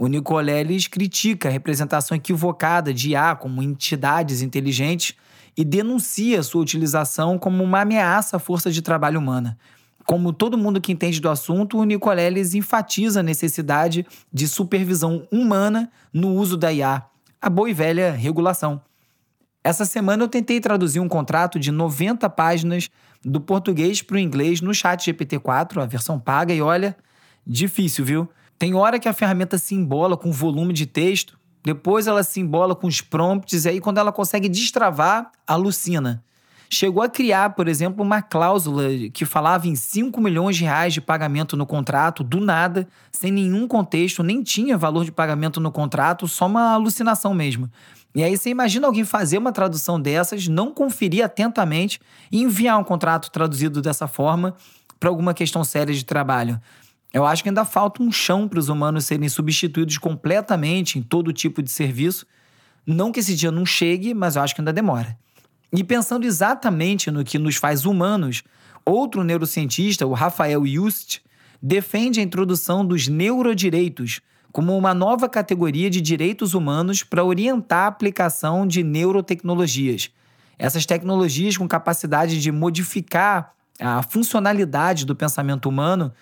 O 0.00 0.06
Nicoleles 0.06 0.86
critica 0.86 1.50
a 1.50 1.52
representação 1.52 2.16
equivocada 2.16 2.94
de 2.94 3.10
IA 3.10 3.36
como 3.36 3.62
entidades 3.62 4.40
inteligentes 4.40 5.14
e 5.54 5.62
denuncia 5.62 6.42
sua 6.42 6.62
utilização 6.62 7.38
como 7.38 7.62
uma 7.62 7.82
ameaça 7.82 8.38
à 8.38 8.40
força 8.40 8.70
de 8.70 8.80
trabalho 8.80 9.20
humana. 9.20 9.58
Como 10.06 10.32
todo 10.32 10.56
mundo 10.56 10.80
que 10.80 10.90
entende 10.90 11.20
do 11.20 11.28
assunto, 11.28 11.76
o 11.76 11.84
Nicoleles 11.84 12.54
enfatiza 12.54 13.20
a 13.20 13.22
necessidade 13.22 14.06
de 14.32 14.48
supervisão 14.48 15.28
humana 15.30 15.92
no 16.14 16.32
uso 16.34 16.56
da 16.56 16.72
IA, 16.72 17.04
a 17.38 17.50
boa 17.50 17.68
e 17.68 17.74
velha 17.74 18.10
regulação. 18.10 18.80
Essa 19.62 19.84
semana 19.84 20.22
eu 20.24 20.28
tentei 20.28 20.62
traduzir 20.62 21.00
um 21.00 21.08
contrato 21.10 21.60
de 21.60 21.70
90 21.70 22.26
páginas 22.30 22.88
do 23.22 23.38
português 23.38 24.00
para 24.00 24.16
o 24.16 24.18
inglês 24.18 24.62
no 24.62 24.72
chat 24.72 25.12
GPT-4, 25.12 25.82
a 25.82 25.84
versão 25.84 26.18
paga, 26.18 26.54
e 26.54 26.62
olha, 26.62 26.96
difícil, 27.46 28.02
viu? 28.02 28.30
Tem 28.60 28.74
hora 28.74 28.98
que 28.98 29.08
a 29.08 29.14
ferramenta 29.14 29.56
se 29.56 29.74
embola 29.74 30.18
com 30.18 30.30
volume 30.30 30.74
de 30.74 30.84
texto, 30.84 31.38
depois 31.64 32.06
ela 32.06 32.22
se 32.22 32.40
embola 32.40 32.76
com 32.76 32.86
os 32.86 33.00
prompts, 33.00 33.64
e 33.64 33.70
aí 33.70 33.80
quando 33.80 33.96
ela 33.96 34.12
consegue 34.12 34.50
destravar, 34.50 35.32
alucina. 35.46 36.22
Chegou 36.68 37.02
a 37.02 37.08
criar, 37.08 37.54
por 37.54 37.66
exemplo, 37.66 38.04
uma 38.04 38.20
cláusula 38.20 38.84
que 39.14 39.24
falava 39.24 39.66
em 39.66 39.74
5 39.74 40.20
milhões 40.20 40.58
de 40.58 40.64
reais 40.64 40.92
de 40.92 41.00
pagamento 41.00 41.56
no 41.56 41.64
contrato, 41.64 42.22
do 42.22 42.38
nada, 42.38 42.86
sem 43.10 43.32
nenhum 43.32 43.66
contexto, 43.66 44.22
nem 44.22 44.42
tinha 44.42 44.76
valor 44.76 45.06
de 45.06 45.10
pagamento 45.10 45.58
no 45.58 45.72
contrato, 45.72 46.28
só 46.28 46.44
uma 46.44 46.74
alucinação 46.74 47.32
mesmo. 47.32 47.70
E 48.14 48.22
aí 48.22 48.36
você 48.36 48.50
imagina 48.50 48.86
alguém 48.86 49.04
fazer 49.04 49.38
uma 49.38 49.52
tradução 49.52 49.98
dessas, 49.98 50.48
não 50.48 50.70
conferir 50.70 51.24
atentamente 51.24 51.98
e 52.30 52.42
enviar 52.42 52.78
um 52.78 52.84
contrato 52.84 53.30
traduzido 53.30 53.80
dessa 53.80 54.06
forma 54.06 54.54
para 55.00 55.08
alguma 55.08 55.32
questão 55.32 55.64
séria 55.64 55.94
de 55.94 56.04
trabalho. 56.04 56.60
Eu 57.12 57.26
acho 57.26 57.42
que 57.42 57.48
ainda 57.48 57.64
falta 57.64 58.02
um 58.02 58.12
chão 58.12 58.46
para 58.46 58.58
os 58.58 58.68
humanos 58.68 59.04
serem 59.04 59.28
substituídos 59.28 59.98
completamente 59.98 60.98
em 60.98 61.02
todo 61.02 61.32
tipo 61.32 61.62
de 61.62 61.70
serviço. 61.70 62.26
Não 62.86 63.10
que 63.10 63.20
esse 63.20 63.34
dia 63.34 63.50
não 63.50 63.66
chegue, 63.66 64.14
mas 64.14 64.36
eu 64.36 64.42
acho 64.42 64.54
que 64.54 64.60
ainda 64.60 64.72
demora. 64.72 65.18
E 65.72 65.82
pensando 65.82 66.24
exatamente 66.24 67.10
no 67.10 67.24
que 67.24 67.38
nos 67.38 67.56
faz 67.56 67.84
humanos, 67.84 68.42
outro 68.84 69.24
neurocientista, 69.24 70.06
o 70.06 70.12
Rafael 70.12 70.64
Just, 70.66 71.20
defende 71.62 72.20
a 72.20 72.22
introdução 72.22 72.84
dos 72.84 73.08
neurodireitos 73.08 74.20
como 74.52 74.76
uma 74.76 74.92
nova 74.92 75.28
categoria 75.28 75.88
de 75.88 76.00
direitos 76.00 76.54
humanos 76.54 77.02
para 77.04 77.24
orientar 77.24 77.84
a 77.84 77.88
aplicação 77.88 78.66
de 78.66 78.82
neurotecnologias. 78.82 80.10
Essas 80.58 80.84
tecnologias 80.84 81.56
com 81.56 81.68
capacidade 81.68 82.40
de 82.40 82.50
modificar 82.50 83.52
a 83.78 84.02
funcionalidade 84.02 85.06
do 85.06 85.14
pensamento 85.14 85.68
humano 85.68 86.12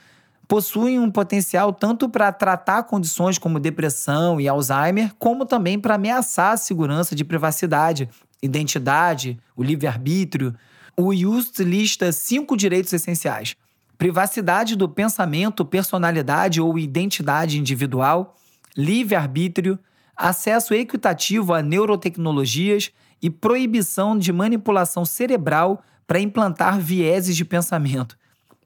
possuem 0.49 0.99
um 0.99 1.11
potencial 1.11 1.75
tanto 1.75 2.09
para 2.09 2.33
tratar 2.33 2.85
condições 2.85 3.37
como 3.37 3.61
depressão 3.61 4.40
e 4.40 4.49
Alzheimer, 4.49 5.14
como 5.19 5.45
também 5.45 5.78
para 5.78 5.97
ameaçar 5.97 6.52
a 6.52 6.57
segurança 6.57 7.14
de 7.14 7.23
privacidade, 7.23 8.09
identidade, 8.43 9.38
o 9.55 9.62
livre-arbítrio. 9.62 10.55
O 10.97 11.14
Just 11.14 11.59
lista 11.61 12.11
cinco 12.11 12.57
direitos 12.57 12.93
essenciais: 12.95 13.55
privacidade 13.99 14.75
do 14.75 14.88
pensamento, 14.88 15.67
personalidade 15.67 16.62
ou 16.62 16.78
identidade 16.78 17.59
individual, 17.59 18.35
livre-arbítrio, 18.75 19.78
acesso 20.17 20.73
equitativo 20.73 21.52
a 21.52 21.62
neurotecnologias 21.62 22.90
e 23.21 23.28
proibição 23.28 24.19
de 24.19 24.33
manipulação 24.33 25.05
cerebral 25.05 25.83
para 26.07 26.21
implantar 26.21 26.81
vieses 26.81 27.37
de 27.37 27.45
pensamento. 27.45 28.17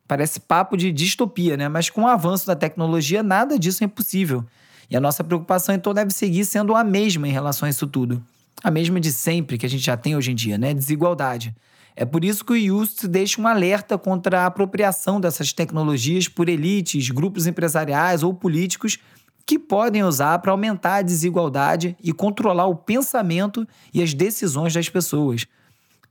Parece 0.07 0.41
papo 0.41 0.77
de 0.77 0.93
distopia, 0.93 1.57
né? 1.57 1.69
Mas 1.69 1.89
com 1.89 2.03
o 2.03 2.09
avanço 2.09 2.47
da 2.47 2.57
tecnologia, 2.57 3.23
nada 3.23 3.59
disso 3.59 3.83
é 3.83 3.87
impossível. 3.87 4.45
E 4.91 4.97
a 4.97 5.01
nossa 5.01 5.25
preocupação, 5.25 5.75
então, 5.75 5.95
deve 5.95 6.13
seguir 6.13 6.45
sendo 6.45 6.75
a 6.75 6.85
mesma 6.85 7.27
em 7.27 7.33
relação 7.33 7.67
a 7.67 7.71
isso 7.71 7.87
tudo. 7.87 8.23
A 8.63 8.71
mesma 8.71 9.01
de 9.01 9.13
sempre 9.13 9.57
que 9.57 9.65
a 9.65 9.69
gente 9.69 9.85
já 9.85 9.97
tem 9.97 10.17
hoje 10.17 10.33
em 10.33 10.35
dia, 10.35 10.59
né? 10.59 10.75
Desigualdade. 10.75 11.55
É 11.95 12.05
por 12.05 12.25
isso 12.25 12.45
que 12.45 12.53
o 12.53 12.81
Just 12.81 13.07
deixa 13.07 13.41
um 13.41 13.47
alerta 13.47 13.99
contra 13.99 14.43
a 14.43 14.47
apropriação 14.47 15.21
dessas 15.21 15.53
tecnologias 15.53 16.27
por 16.29 16.49
elites, 16.49 17.11
grupos 17.11 17.47
empresariais 17.47 18.23
ou 18.23 18.33
políticos 18.33 18.99
que 19.45 19.59
podem 19.59 20.03
usar 20.03 20.39
para 20.39 20.53
aumentar 20.53 20.97
a 20.97 21.03
desigualdade 21.03 21.97
e 22.03 22.13
controlar 22.13 22.67
o 22.67 22.77
pensamento 22.77 23.67
e 23.93 24.03
as 24.03 24.15
decisões 24.15 24.73
das 24.73 24.89
pessoas. 24.89 25.47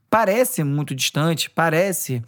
Parece 0.08 0.62
muito 0.62 0.94
distante, 0.94 1.48
parece 1.50 2.22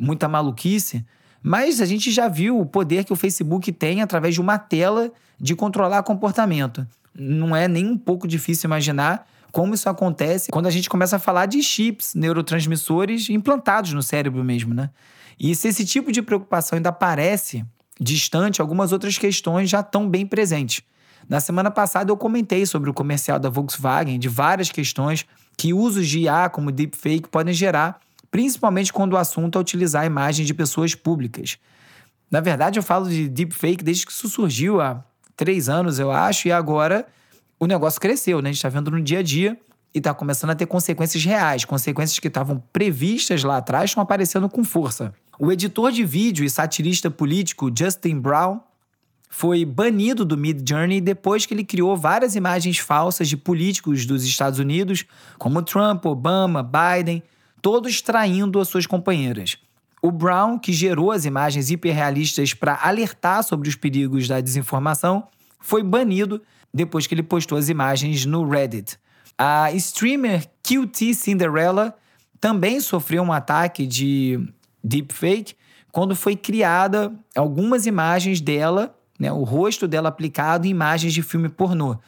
muita 0.00 0.28
maluquice, 0.28 1.04
mas 1.42 1.80
a 1.80 1.86
gente 1.86 2.10
já 2.10 2.28
viu 2.28 2.58
o 2.58 2.66
poder 2.66 3.04
que 3.04 3.12
o 3.12 3.16
Facebook 3.16 3.70
tem 3.72 4.02
através 4.02 4.34
de 4.34 4.40
uma 4.40 4.58
tela 4.58 5.12
de 5.38 5.54
controlar 5.54 6.02
comportamento. 6.02 6.86
Não 7.14 7.54
é 7.54 7.66
nem 7.66 7.86
um 7.86 7.98
pouco 7.98 8.28
difícil 8.28 8.68
imaginar 8.68 9.26
como 9.50 9.74
isso 9.74 9.88
acontece 9.88 10.50
quando 10.50 10.66
a 10.66 10.70
gente 10.70 10.88
começa 10.88 11.16
a 11.16 11.18
falar 11.18 11.46
de 11.46 11.62
chips, 11.62 12.14
neurotransmissores 12.14 13.30
implantados 13.30 13.92
no 13.92 14.02
cérebro 14.02 14.44
mesmo, 14.44 14.74
né? 14.74 14.90
E 15.38 15.54
se 15.54 15.68
esse 15.68 15.84
tipo 15.84 16.12
de 16.12 16.22
preocupação 16.22 16.76
ainda 16.76 16.92
parece 16.92 17.64
distante, 17.98 18.60
algumas 18.60 18.92
outras 18.92 19.18
questões 19.18 19.68
já 19.68 19.80
estão 19.80 20.08
bem 20.08 20.26
presentes. 20.26 20.82
Na 21.28 21.40
semana 21.40 21.70
passada 21.70 22.10
eu 22.10 22.16
comentei 22.16 22.66
sobre 22.66 22.90
o 22.90 22.94
comercial 22.94 23.38
da 23.38 23.48
Volkswagen 23.48 24.18
de 24.18 24.28
várias 24.28 24.70
questões 24.70 25.26
que 25.56 25.72
usos 25.72 26.08
de 26.08 26.20
IA 26.20 26.48
como 26.48 26.72
deepfake 26.72 27.28
podem 27.28 27.54
gerar 27.54 28.00
principalmente 28.30 28.92
quando 28.92 29.14
o 29.14 29.16
assunto 29.16 29.58
é 29.58 29.60
utilizar 29.60 30.06
imagens 30.06 30.46
de 30.46 30.54
pessoas 30.54 30.94
públicas. 30.94 31.58
Na 32.30 32.40
verdade, 32.40 32.78
eu 32.78 32.82
falo 32.82 33.08
de 33.08 33.28
deepfake 33.28 33.82
desde 33.82 34.06
que 34.06 34.12
isso 34.12 34.28
surgiu 34.28 34.80
há 34.80 35.04
três 35.36 35.68
anos, 35.68 35.98
eu 35.98 36.10
acho, 36.10 36.48
e 36.48 36.52
agora 36.52 37.06
o 37.58 37.66
negócio 37.66 38.00
cresceu, 38.00 38.40
né? 38.40 38.50
A 38.50 38.52
gente 38.52 38.58
está 38.58 38.68
vendo 38.68 38.90
no 38.90 39.00
dia 39.02 39.18
a 39.18 39.22
dia 39.22 39.58
e 39.92 39.98
está 39.98 40.14
começando 40.14 40.50
a 40.50 40.54
ter 40.54 40.66
consequências 40.66 41.24
reais. 41.24 41.64
Consequências 41.64 42.18
que 42.18 42.28
estavam 42.28 42.62
previstas 42.72 43.42
lá 43.42 43.56
atrás 43.56 43.90
estão 43.90 44.02
aparecendo 44.02 44.48
com 44.48 44.62
força. 44.62 45.12
O 45.38 45.50
editor 45.50 45.90
de 45.90 46.04
vídeo 46.04 46.44
e 46.44 46.50
satirista 46.50 47.10
político 47.10 47.70
Justin 47.76 48.20
Brown 48.20 48.60
foi 49.28 49.64
banido 49.64 50.24
do 50.24 50.36
Mid 50.36 50.68
Journey 50.68 51.00
depois 51.00 51.46
que 51.46 51.54
ele 51.54 51.64
criou 51.64 51.96
várias 51.96 52.34
imagens 52.34 52.78
falsas 52.78 53.28
de 53.28 53.36
políticos 53.36 54.04
dos 54.04 54.24
Estados 54.24 54.58
Unidos, 54.58 55.04
como 55.38 55.62
Trump, 55.62 56.04
Obama, 56.04 56.62
Biden, 56.62 57.22
todos 57.62 58.00
traindo 58.00 58.60
as 58.60 58.68
suas 58.68 58.86
companheiras. 58.86 59.56
O 60.02 60.10
Brown, 60.10 60.58
que 60.58 60.72
gerou 60.72 61.12
as 61.12 61.24
imagens 61.24 61.70
hiperrealistas 61.70 62.54
para 62.54 62.78
alertar 62.82 63.42
sobre 63.42 63.68
os 63.68 63.76
perigos 63.76 64.26
da 64.26 64.40
desinformação, 64.40 65.28
foi 65.58 65.82
banido 65.82 66.40
depois 66.72 67.06
que 67.06 67.14
ele 67.14 67.22
postou 67.22 67.58
as 67.58 67.68
imagens 67.68 68.24
no 68.24 68.48
Reddit. 68.48 68.98
A 69.36 69.72
streamer 69.72 70.46
QT 70.62 71.14
Cinderella 71.14 71.94
também 72.40 72.80
sofreu 72.80 73.22
um 73.22 73.32
ataque 73.32 73.86
de 73.86 74.40
deepfake 74.82 75.54
quando 75.92 76.16
foi 76.16 76.36
criada 76.36 77.12
algumas 77.36 77.84
imagens 77.84 78.40
dela, 78.40 78.94
né, 79.18 79.30
o 79.30 79.42
rosto 79.42 79.86
dela 79.86 80.08
aplicado 80.08 80.66
em 80.66 80.70
imagens 80.70 81.12
de 81.12 81.22
filme 81.22 81.48
pornô. 81.48 81.98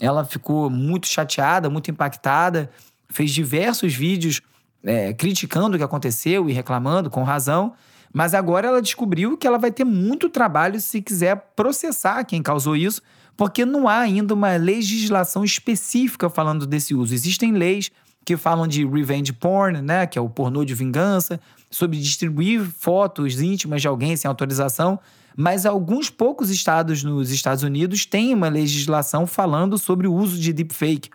Ela 0.00 0.24
ficou 0.24 0.70
muito 0.70 1.08
chateada, 1.08 1.68
muito 1.68 1.90
impactada, 1.90 2.70
fez 3.08 3.32
diversos 3.32 3.92
vídeos 3.94 4.40
é, 4.84 5.12
criticando 5.12 5.76
o 5.76 5.78
que 5.78 5.84
aconteceu 5.84 6.48
e 6.48 6.52
reclamando 6.52 7.10
com 7.10 7.22
razão, 7.22 7.74
mas 8.12 8.34
agora 8.34 8.68
ela 8.68 8.82
descobriu 8.82 9.36
que 9.36 9.46
ela 9.46 9.58
vai 9.58 9.70
ter 9.70 9.84
muito 9.84 10.28
trabalho 10.28 10.80
se 10.80 11.00
quiser 11.00 11.36
processar 11.54 12.24
quem 12.24 12.42
causou 12.42 12.76
isso, 12.76 13.02
porque 13.36 13.64
não 13.64 13.88
há 13.88 13.98
ainda 13.98 14.34
uma 14.34 14.56
legislação 14.56 15.44
específica 15.44 16.28
falando 16.28 16.66
desse 16.66 16.94
uso. 16.94 17.14
Existem 17.14 17.52
leis 17.52 17.90
que 18.24 18.36
falam 18.36 18.66
de 18.66 18.86
revenge 18.86 19.32
porn, 19.32 19.80
né, 19.80 20.06
que 20.06 20.18
é 20.18 20.22
o 20.22 20.28
pornô 20.28 20.64
de 20.64 20.74
vingança, 20.74 21.40
sobre 21.70 21.98
distribuir 21.98 22.60
fotos 22.60 23.40
íntimas 23.40 23.80
de 23.80 23.88
alguém 23.88 24.16
sem 24.16 24.28
autorização, 24.28 24.98
mas 25.36 25.64
alguns 25.64 26.10
poucos 26.10 26.50
estados 26.50 27.02
nos 27.04 27.30
Estados 27.30 27.62
Unidos 27.62 28.04
têm 28.04 28.34
uma 28.34 28.48
legislação 28.48 29.26
falando 29.26 29.78
sobre 29.78 30.06
o 30.06 30.12
uso 30.12 30.38
de 30.38 30.52
deepfake. 30.52 31.10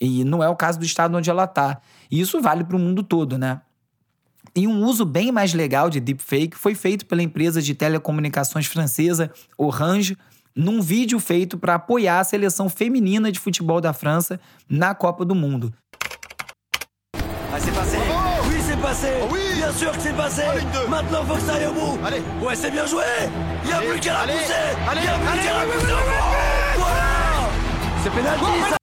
E 0.00 0.24
não 0.24 0.42
é 0.42 0.48
o 0.48 0.56
caso 0.56 0.78
do 0.78 0.84
estado 0.84 1.16
onde 1.16 1.28
ela 1.28 1.44
está. 1.44 1.80
E 2.10 2.20
isso 2.20 2.40
vale 2.40 2.64
para 2.64 2.76
o 2.76 2.78
mundo 2.78 3.02
todo, 3.02 3.36
né? 3.36 3.60
E 4.54 4.66
um 4.66 4.84
uso 4.84 5.04
bem 5.04 5.30
mais 5.30 5.52
legal 5.52 5.90
de 5.90 6.00
deepfake 6.00 6.56
foi 6.56 6.74
feito 6.74 7.06
pela 7.06 7.22
empresa 7.22 7.60
de 7.60 7.74
telecomunicações 7.74 8.66
francesa 8.66 9.30
Orange, 9.56 10.16
num 10.56 10.80
vídeo 10.80 11.20
feito 11.20 11.58
para 11.58 11.74
apoiar 11.74 12.20
a 12.20 12.24
seleção 12.24 12.68
feminina 12.68 13.30
de 13.30 13.38
futebol 13.38 13.80
da 13.80 13.92
França 13.92 14.40
na 14.68 14.94
Copa 14.94 15.24
do 15.24 15.34
Mundo. 15.34 15.72
Ah, 17.14 17.58
c'est 17.60 17.72
passé. 17.72 17.98
Oui, 18.48 18.56
c'est 18.66 18.80
passé. 18.80 19.12
Oh, 19.22 19.28
oui. 19.32 19.40
Bien 19.56 19.72
sûr 19.72 19.92
que 19.92 20.00
c'est 20.00 20.16
passé. 20.16 20.42
Maintenant, 20.88 21.24
faut 21.24 21.34
que 21.34 21.40
ça 21.40 21.54
aille 21.54 21.66
au 21.66 21.72
bout. 21.72 21.98
Allez. 22.04 22.22
Ouais, 22.40 22.54
c'est 22.56 22.70
bien 22.70 22.86
joué. 22.86 23.04
Il 23.64 23.68
n'y 23.68 23.72
a 23.74 23.78
plus 23.78 24.00
qu'à 24.00 24.12
la 24.12 24.32
pousser. 24.32 24.52
Il 24.94 25.00
n'y 25.00 25.08
a 25.08 25.18
plus 25.18 25.40
qu'à 25.40 25.52
la 25.54 25.64
pousser. 25.64 25.86
Voilà. 26.76 27.50
C'est 28.02 28.10
pénalty, 28.10 28.70
ça 28.70 28.76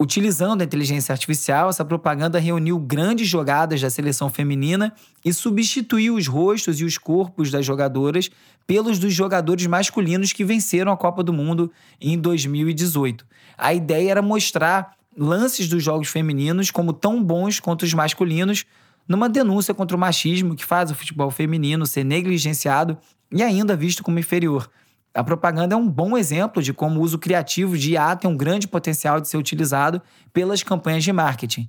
Utilizando 0.00 0.60
a 0.60 0.64
inteligência 0.64 1.12
artificial, 1.12 1.68
essa 1.68 1.84
propaganda 1.84 2.38
reuniu 2.38 2.78
grandes 2.78 3.26
jogadas 3.26 3.80
da 3.80 3.90
seleção 3.90 4.30
feminina 4.30 4.92
e 5.24 5.32
substituiu 5.32 6.14
os 6.14 6.28
rostos 6.28 6.80
e 6.80 6.84
os 6.84 6.96
corpos 6.96 7.50
das 7.50 7.66
jogadoras 7.66 8.30
pelos 8.64 9.00
dos 9.00 9.12
jogadores 9.12 9.66
masculinos 9.66 10.32
que 10.32 10.44
venceram 10.44 10.92
a 10.92 10.96
Copa 10.96 11.24
do 11.24 11.32
Mundo 11.32 11.72
em 12.00 12.16
2018. 12.16 13.26
A 13.56 13.74
ideia 13.74 14.12
era 14.12 14.22
mostrar 14.22 14.94
lances 15.16 15.66
dos 15.66 15.82
jogos 15.82 16.06
femininos 16.06 16.70
como 16.70 16.92
tão 16.92 17.20
bons 17.20 17.58
quanto 17.58 17.82
os 17.82 17.92
masculinos, 17.92 18.64
numa 19.08 19.28
denúncia 19.28 19.74
contra 19.74 19.96
o 19.96 20.00
machismo 20.00 20.54
que 20.54 20.64
faz 20.64 20.92
o 20.92 20.94
futebol 20.94 21.30
feminino 21.32 21.84
ser 21.86 22.04
negligenciado 22.04 22.96
e 23.32 23.42
ainda 23.42 23.74
visto 23.74 24.04
como 24.04 24.20
inferior. 24.20 24.70
A 25.14 25.24
propaganda 25.24 25.74
é 25.74 25.78
um 25.78 25.88
bom 25.88 26.16
exemplo 26.16 26.62
de 26.62 26.72
como 26.72 27.00
o 27.00 27.02
uso 27.02 27.18
criativo 27.18 27.76
de 27.76 27.92
IA 27.92 28.14
tem 28.14 28.30
um 28.30 28.36
grande 28.36 28.68
potencial 28.68 29.20
de 29.20 29.28
ser 29.28 29.36
utilizado 29.36 30.00
pelas 30.32 30.62
campanhas 30.62 31.02
de 31.02 31.12
marketing. 31.12 31.68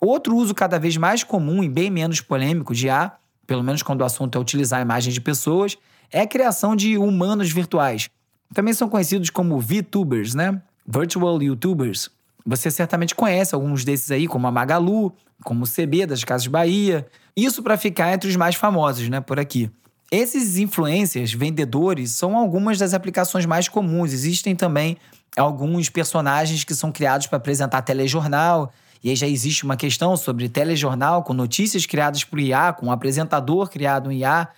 Outro 0.00 0.36
uso 0.36 0.54
cada 0.54 0.78
vez 0.78 0.96
mais 0.96 1.22
comum 1.22 1.62
e 1.62 1.68
bem 1.68 1.90
menos 1.90 2.20
polêmico 2.20 2.74
de 2.74 2.86
IA, 2.86 3.12
pelo 3.46 3.62
menos 3.62 3.82
quando 3.82 4.00
o 4.00 4.04
assunto 4.04 4.36
é 4.36 4.40
utilizar 4.40 4.80
imagens 4.80 5.14
de 5.14 5.20
pessoas, 5.20 5.76
é 6.10 6.22
a 6.22 6.26
criação 6.26 6.74
de 6.74 6.96
humanos 6.96 7.50
virtuais. 7.50 8.10
Também 8.52 8.74
são 8.74 8.88
conhecidos 8.88 9.30
como 9.30 9.60
VTubers, 9.60 10.34
né? 10.34 10.60
Virtual 10.86 11.40
YouTubers. 11.40 12.10
Você 12.44 12.70
certamente 12.70 13.14
conhece 13.14 13.54
alguns 13.54 13.84
desses 13.84 14.10
aí, 14.10 14.26
como 14.26 14.46
a 14.46 14.50
Magalu, 14.50 15.12
como 15.44 15.64
o 15.64 15.68
CB 15.68 16.06
das 16.06 16.24
Casas 16.24 16.46
Bahia. 16.46 17.06
Isso 17.36 17.62
para 17.62 17.76
ficar 17.76 18.12
entre 18.12 18.28
os 18.28 18.36
mais 18.36 18.56
famosos, 18.56 19.08
né, 19.08 19.20
por 19.20 19.38
aqui. 19.38 19.70
Esses 20.10 20.58
influencers, 20.58 21.32
vendedores, 21.32 22.10
são 22.10 22.36
algumas 22.36 22.78
das 22.78 22.94
aplicações 22.94 23.46
mais 23.46 23.68
comuns. 23.68 24.12
Existem 24.12 24.56
também 24.56 24.96
alguns 25.36 25.88
personagens 25.88 26.64
que 26.64 26.74
são 26.74 26.90
criados 26.90 27.28
para 27.28 27.36
apresentar 27.36 27.82
telejornal. 27.82 28.72
E 29.04 29.10
aí 29.10 29.14
já 29.14 29.28
existe 29.28 29.62
uma 29.62 29.76
questão 29.76 30.16
sobre 30.16 30.48
telejornal 30.48 31.22
com 31.22 31.32
notícias 31.32 31.86
criadas 31.86 32.24
por 32.24 32.40
IA, 32.40 32.72
com 32.72 32.86
um 32.86 32.92
apresentador 32.92 33.70
criado 33.70 34.10
em 34.10 34.18
IA, 34.18 34.48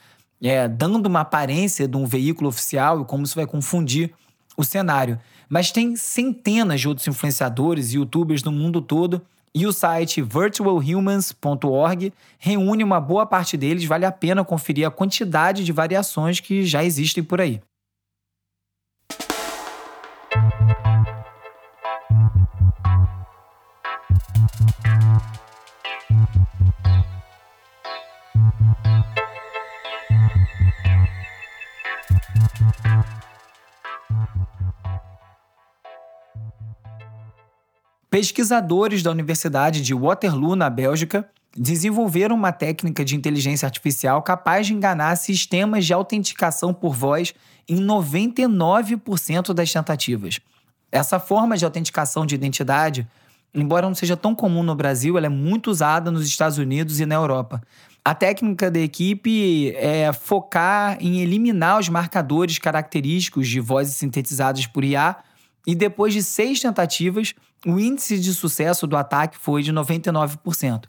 é, 0.43 0.67
dando 0.67 1.05
uma 1.05 1.21
aparência 1.21 1.87
de 1.87 1.99
um 1.99 2.07
veículo 2.07 2.49
oficial 2.49 3.03
e 3.03 3.05
como 3.05 3.25
isso 3.25 3.37
vai 3.37 3.47
confundir 3.47 4.11
o 4.57 4.65
cenário. 4.65 5.21
Mas 5.51 5.71
tem 5.71 5.95
centenas 5.97 6.81
de 6.81 6.89
outros 6.89 7.07
influenciadores 7.07 7.93
e 7.93 7.97
youtubers 7.97 8.43
no 8.43 8.51
mundo 8.51 8.81
todo 8.81 9.21
e 9.55 9.67
o 9.67 9.73
site 9.73 10.23
virtualhumans.org 10.23 12.13
reúne 12.39 12.83
uma 12.83 13.01
boa 13.01 13.27
parte 13.27 13.57
deles, 13.57 13.85
vale 13.85 14.07
a 14.07 14.13
pena 14.13 14.45
conferir 14.45 14.87
a 14.87 14.91
quantidade 14.91 15.65
de 15.65 15.73
variações 15.73 16.41
que 16.41 16.65
já 16.65 16.83
existem 16.85 17.23
por 17.23 17.41
aí. 17.41 17.61
Pesquisadores 38.13 39.03
da 39.03 39.11
Universidade 39.11 39.81
de 39.81 39.95
Waterloo, 39.95 40.55
na 40.55 40.69
Bélgica, 40.69 41.27
desenvolveram 41.57 42.37
uma 42.37 42.53
técnica 42.53 43.03
de 43.03 43.17
inteligência 43.17 43.65
artificial 43.65 44.21
capaz 44.21 44.67
de 44.67 44.75
enganar 44.75 45.17
sistemas 45.17 45.87
de 45.87 45.95
autenticação 45.95 46.75
por 46.75 46.95
voz 46.95 47.33
em 47.67 47.77
99% 47.77 49.55
das 49.55 49.73
tentativas. 49.73 50.41
Essa 50.93 51.19
forma 51.19 51.57
de 51.57 51.65
autenticação 51.65 52.27
de 52.27 52.35
identidade, 52.35 53.09
embora 53.55 53.87
não 53.87 53.95
seja 53.95 54.15
tão 54.15 54.35
comum 54.35 54.63
no 54.63 54.75
Brasil, 54.75 55.17
ela 55.17 55.25
é 55.25 55.31
muito 55.31 55.71
usada 55.71 56.11
nos 56.11 56.27
Estados 56.27 56.59
Unidos 56.59 57.01
e 57.01 57.07
na 57.07 57.15
Europa. 57.15 57.63
A 58.05 58.15
técnica 58.15 58.71
da 58.71 58.81
equipe 58.81 59.75
é 59.75 60.13
focar 60.13 60.99
em 61.01 61.23
eliminar 61.23 61.81
os 61.81 61.89
marcadores 61.89 62.59
característicos 62.59 63.49
de 63.49 63.59
vozes 63.59 63.97
sintetizadas 63.97 64.67
por 64.67 64.85
IA, 64.85 65.17
e 65.67 65.75
depois 65.75 66.13
de 66.13 66.23
seis 66.23 66.61
tentativas, 66.61 67.35
o 67.67 67.79
índice 67.79 68.19
de 68.19 68.35
sucesso 68.35 68.87
do 68.87 68.97
ataque 68.97 69.37
foi 69.39 69.63
de 69.63 69.73
99%. 69.73 70.85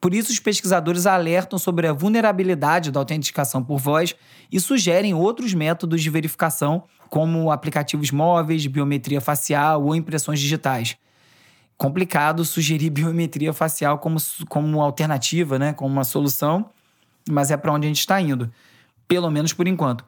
Por 0.00 0.14
isso, 0.14 0.32
os 0.32 0.40
pesquisadores 0.40 1.04
alertam 1.04 1.58
sobre 1.58 1.86
a 1.86 1.92
vulnerabilidade 1.92 2.90
da 2.90 2.98
autenticação 2.98 3.62
por 3.62 3.78
voz 3.78 4.16
e 4.50 4.58
sugerem 4.58 5.12
outros 5.12 5.52
métodos 5.52 6.02
de 6.02 6.08
verificação, 6.08 6.84
como 7.10 7.50
aplicativos 7.50 8.10
móveis, 8.10 8.66
biometria 8.66 9.20
facial 9.20 9.84
ou 9.84 9.94
impressões 9.94 10.40
digitais. 10.40 10.96
Complicado 11.76 12.44
sugerir 12.44 12.88
biometria 12.90 13.52
facial 13.52 13.98
como, 13.98 14.16
como 14.48 14.80
alternativa, 14.80 15.58
né, 15.58 15.74
como 15.74 15.92
uma 15.92 16.04
solução, 16.04 16.70
mas 17.28 17.50
é 17.50 17.56
para 17.56 17.72
onde 17.72 17.86
a 17.86 17.88
gente 17.88 18.00
está 18.00 18.18
indo, 18.20 18.50
pelo 19.06 19.30
menos 19.30 19.52
por 19.52 19.68
enquanto. 19.68 20.02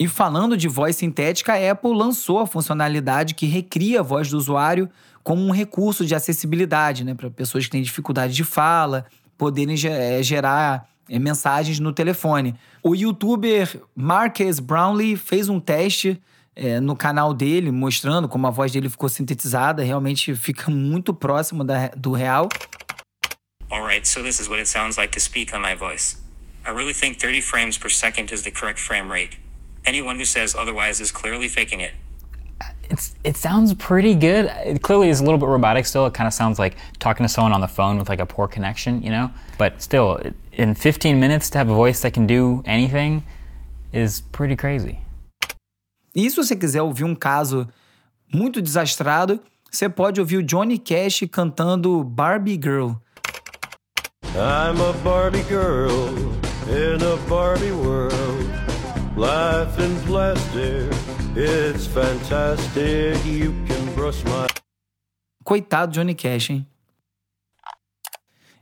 E 0.00 0.06
falando 0.06 0.56
de 0.56 0.68
voz 0.68 0.94
sintética, 0.94 1.54
a 1.54 1.70
Apple 1.72 1.92
lançou 1.92 2.38
a 2.38 2.46
funcionalidade 2.46 3.34
que 3.34 3.46
recria 3.46 4.00
a 4.00 4.02
voz 4.02 4.30
do 4.30 4.38
usuário 4.38 4.88
como 5.24 5.44
um 5.44 5.50
recurso 5.50 6.06
de 6.06 6.14
acessibilidade, 6.14 7.04
né, 7.04 7.14
para 7.14 7.28
pessoas 7.28 7.64
que 7.64 7.70
têm 7.70 7.82
dificuldade 7.82 8.32
de 8.32 8.44
fala, 8.44 9.06
poderem 9.36 9.76
eh, 9.84 10.22
gerar 10.22 10.88
eh, 11.08 11.18
mensagens 11.18 11.80
no 11.80 11.92
telefone. 11.92 12.54
O 12.82 12.94
youtuber 12.94 13.68
Marques 13.94 14.60
Brownlee 14.60 15.16
fez 15.16 15.48
um 15.48 15.58
teste 15.58 16.20
é, 16.54 16.80
no 16.80 16.96
canal 16.96 17.34
dele, 17.34 17.70
mostrando 17.70 18.28
como 18.28 18.46
a 18.46 18.50
voz 18.50 18.72
dele 18.72 18.88
ficou 18.88 19.08
sintetizada, 19.08 19.82
realmente 19.82 20.34
fica 20.34 20.70
muito 20.70 21.14
próximo 21.14 21.62
da, 21.62 21.88
do 21.88 22.12
real. 22.12 22.48
Alright, 23.70 24.08
so 24.08 24.22
this 24.22 24.40
is 24.40 24.48
what 24.48 24.60
it 24.60 24.68
sounds 24.68 24.96
like 24.96 25.12
to 25.12 25.20
speak 25.20 25.54
on 25.54 25.60
my 25.60 25.76
voice. 25.76 26.16
I 26.66 26.70
really 26.70 26.94
think 26.94 27.18
30 27.18 27.42
frames 27.42 27.78
per 27.78 27.90
second 27.90 28.32
is 28.32 28.42
the 28.42 28.50
correct 28.50 28.80
frame 28.80 29.10
rate. 29.10 29.38
Anyone 29.84 30.16
who 30.16 30.24
says 30.24 30.54
otherwise 30.54 31.00
is 31.00 31.10
clearly 31.10 31.48
faking 31.48 31.80
it. 31.80 31.92
it's 32.90 33.14
it 33.24 33.36
sounds 33.36 33.74
pretty 33.74 34.14
good. 34.14 34.46
It 34.64 34.82
clearly 34.82 35.08
is 35.08 35.20
a 35.20 35.24
little 35.24 35.38
bit 35.38 35.48
robotic 35.48 35.86
still. 35.86 36.06
It 36.06 36.14
kind 36.14 36.26
of 36.26 36.34
sounds 36.34 36.58
like 36.58 36.76
talking 36.98 37.24
to 37.24 37.28
someone 37.28 37.52
on 37.52 37.60
the 37.60 37.68
phone 37.68 37.98
with 37.98 38.08
like 38.08 38.20
a 38.20 38.26
poor 38.26 38.48
connection, 38.48 39.02
you 39.02 39.10
know. 39.10 39.30
But 39.58 39.82
still, 39.82 40.20
in 40.52 40.74
15 40.74 41.18
minutes 41.20 41.50
to 41.50 41.58
have 41.58 41.68
a 41.70 41.74
voice 41.74 42.00
that 42.02 42.12
can 42.12 42.26
do 42.26 42.62
anything 42.66 43.24
is 43.92 44.20
pretty 44.32 44.56
crazy. 44.56 44.98
E 46.14 46.28
se 46.28 46.36
você 46.36 46.56
quiser 46.56 46.82
ouvir 46.82 47.04
um 47.04 47.14
caso 47.14 47.68
muito 48.32 48.60
desastrado, 48.60 49.40
você 49.70 49.88
pode 49.88 50.20
ouvir 50.20 50.38
o 50.38 50.42
Johnny 50.42 50.78
Cash 50.78 51.24
cantando 51.30 52.02
Barbie 52.02 52.58
Girl. 52.60 52.96
I'm 54.34 54.80
a 54.80 54.92
Barbie 55.02 55.42
girl 55.42 56.14
in 56.68 57.02
a 57.02 57.16
Barbie 57.28 57.72
world. 57.72 58.67
Life 59.18 59.82
in 59.82 60.06
plastic 60.06 60.94
It's 61.34 61.86
fantastic, 61.88 63.16
you 63.26 63.52
can 63.66 63.92
brush 63.96 64.22
my... 64.22 64.46
Coitado 65.42 65.92
Johnny 65.92 66.14
Cash, 66.14 66.50
hein? 66.50 66.66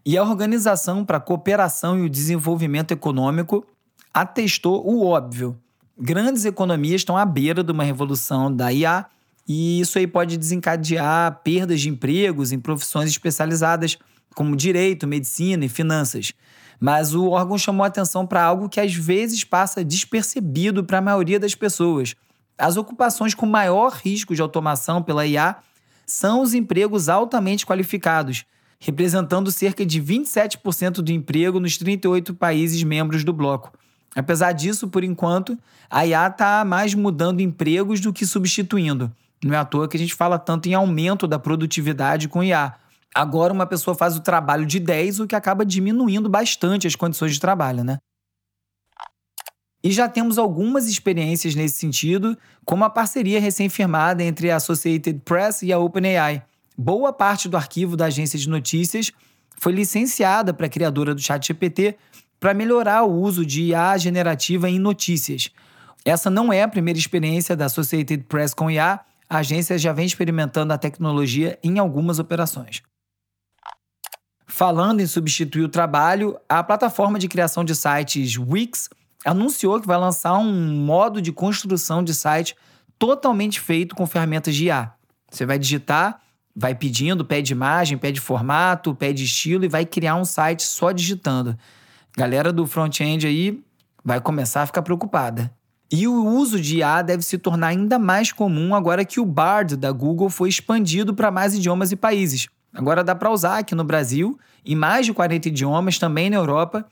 E 0.03 0.17
a 0.17 0.23
Organização 0.23 1.05
para 1.05 1.19
a 1.19 1.21
Cooperação 1.21 1.99
e 1.99 2.07
o 2.07 2.09
Desenvolvimento 2.09 2.93
Econômico 2.93 3.67
atestou 4.15 4.83
o 4.87 5.05
óbvio. 5.05 5.61
Grandes 5.99 6.47
economias 6.47 7.03
estão 7.03 7.19
à 7.19 7.27
beira 7.27 7.63
de 7.63 7.71
uma 7.71 7.85
revolução 7.85 8.51
da 8.51 8.73
IA 8.73 9.05
e 9.47 9.79
isso 9.79 9.99
aí 9.99 10.07
pode 10.07 10.39
desencadear 10.39 11.43
perdas 11.45 11.83
de 11.83 11.91
empregos 11.91 12.51
em 12.51 12.59
profissões 12.59 13.11
especializadas 13.11 13.99
como 14.35 14.57
direito, 14.57 15.07
medicina 15.07 15.67
e 15.67 15.69
finanças. 15.69 16.33
Mas 16.79 17.15
o 17.15 17.31
órgão 17.31 17.57
chamou 17.57 17.85
atenção 17.85 18.27
para 18.27 18.43
algo 18.43 18.69
que 18.69 18.81
às 18.81 18.95
vezes 18.95 19.45
passa 19.45 19.85
despercebido 19.85 20.85
para 20.85 20.99
a 20.99 21.03
maioria 21.03 21.41
das 21.41 21.55
pessoas, 21.55 22.15
as 22.59 22.77
ocupações 22.79 23.35
com 23.35 23.45
maior 23.45 23.93
risco 23.93 24.35
de 24.35 24.41
automação 24.41 25.03
pela 25.03 25.27
IA 25.27 25.57
são 26.07 26.41
os 26.41 26.55
empregos 26.55 27.09
altamente 27.09 27.67
qualificados, 27.67 28.45
representando 28.81 29.53
cerca 29.53 29.85
de 29.85 30.01
27% 30.01 31.03
do 31.03 31.13
emprego 31.13 31.61
nos 31.61 31.77
38 31.77 32.35
países 32.35 32.83
membros 32.83 33.25
do 33.25 33.33
bloco. 33.33 33.73
Apesar 34.15 34.53
disso, 34.53 34.89
por 34.89 35.05
enquanto, 35.05 35.59
a 35.91 36.07
IA 36.07 36.29
está 36.29 36.65
mais 36.65 36.95
mudando 36.95 37.41
empregos 37.41 38.01
do 38.01 38.13
que 38.13 38.25
substituindo. 38.25 39.13
Não 39.45 39.55
é 39.55 39.59
à 39.59 39.65
toa 39.65 39.87
que 39.87 39.97
a 39.97 40.01
gente 40.01 40.15
fala 40.15 40.39
tanto 40.39 40.67
em 40.67 40.75
aumento 40.75 41.27
da 41.27 41.39
produtividade 41.39 42.27
com 42.27 42.43
IA. 42.43 42.75
Agora, 43.17 43.51
uma 43.51 43.65
pessoa 43.67 43.95
faz 43.95 44.15
o 44.15 44.21
trabalho 44.21 44.67
de 44.67 44.79
10, 44.79 45.21
o 45.21 45.27
que 45.27 45.35
acaba 45.35 45.65
diminuindo 45.65 46.29
bastante 46.29 46.87
as 46.87 46.95
condições 46.95 47.33
de 47.33 47.41
trabalho, 47.41 47.83
né? 47.83 47.97
E 49.83 49.91
já 49.91 50.07
temos 50.07 50.37
algumas 50.37 50.87
experiências 50.87 51.55
nesse 51.55 51.79
sentido, 51.79 52.37
como 52.63 52.85
a 52.85 52.91
parceria 52.91 53.41
recém-firmada 53.41 54.23
entre 54.23 54.51
a 54.51 54.57
Associated 54.57 55.19
Press 55.25 55.63
e 55.63 55.73
a 55.73 55.79
OpenAI. 55.79 56.43
Boa 56.77 57.11
parte 57.11 57.49
do 57.49 57.57
arquivo 57.57 57.97
da 57.97 58.05
agência 58.05 58.39
de 58.39 58.51
notícias 58.51 59.11
foi 59.59 59.73
licenciada 59.73 60.53
para 60.53 60.67
a 60.67 60.71
criadora 60.71 61.15
do 61.15 61.21
ChatGPT 61.23 61.97
para 62.39 62.53
melhorar 62.53 63.05
o 63.05 63.15
uso 63.19 63.47
de 63.47 63.63
IA 63.63 63.97
generativa 63.97 64.69
em 64.69 64.79
notícias. 64.79 65.51
Essa 66.05 66.29
não 66.29 66.53
é 66.53 66.63
a 66.63 66.69
primeira 66.69 66.99
experiência 66.99 67.57
da 67.57 67.65
Associated 67.65 68.25
Press 68.25 68.53
com 68.53 68.71
IA, 68.71 69.01
a 69.27 69.39
agência 69.39 69.79
já 69.79 69.95
vem 69.95 70.05
experimentando 70.05 70.75
a 70.75 70.79
tecnologia 70.79 71.59
em 71.65 71.79
algumas 71.79 72.19
operações. 72.19 72.83
Falando 74.57 75.01
em 75.01 75.07
substituir 75.07 75.65
o 75.65 75.69
trabalho, 75.69 76.35
a 76.49 76.65
plataforma 76.65 77.19
de 77.19 77.29
criação 77.29 77.63
de 77.63 77.75
sites 77.75 78.39
Wix 78.39 78.89
anunciou 79.23 79.79
que 79.79 79.87
vai 79.87 79.99
lançar 79.99 80.33
um 80.39 80.51
modo 80.83 81.21
de 81.21 81.31
construção 81.31 82.03
de 82.03 82.15
site 82.15 82.57
totalmente 82.99 83.61
feito 83.61 83.95
com 83.95 84.07
ferramentas 84.07 84.55
de 84.55 84.65
IA. 84.65 84.95
Você 85.31 85.45
vai 85.45 85.59
digitar, 85.59 86.23
vai 86.57 86.75
pedindo, 86.75 87.23
pede 87.23 87.53
imagem, 87.53 87.99
pede 87.99 88.19
formato, 88.19 88.95
pede 88.95 89.25
estilo 89.25 89.67
e 89.67 89.69
vai 89.69 89.85
criar 89.85 90.17
um 90.17 90.25
site 90.25 90.63
só 90.63 90.91
digitando. 90.91 91.55
Galera 92.17 92.51
do 92.51 92.67
front-end 92.67 93.27
aí 93.27 93.63
vai 94.03 94.23
começar 94.23 94.63
a 94.63 94.67
ficar 94.67 94.81
preocupada. 94.81 95.53
E 95.93 96.09
o 96.09 96.25
uso 96.25 96.59
de 96.59 96.79
IA 96.79 97.03
deve 97.03 97.23
se 97.23 97.37
tornar 97.37 97.67
ainda 97.67 97.99
mais 97.99 98.33
comum 98.33 98.75
agora 98.75 99.05
que 99.05 99.21
o 99.21 99.27
Bard 99.27 99.77
da 99.77 99.93
Google 99.93 100.31
foi 100.31 100.49
expandido 100.49 101.13
para 101.13 101.31
mais 101.31 101.53
idiomas 101.53 101.93
e 101.93 101.97
países. 101.97 102.49
Agora 102.77 103.03
dá 103.03 103.15
para 103.15 103.31
usar 103.31 103.59
aqui 103.59 103.75
no 103.75 103.83
Brasil, 103.83 104.39
em 104.65 104.75
mais 104.75 105.07
de 105.07 105.13
40 105.15 105.49
idiomas, 105.49 105.99
também 105.99 106.29
na 106.29 106.37
Europa, 106.37 106.85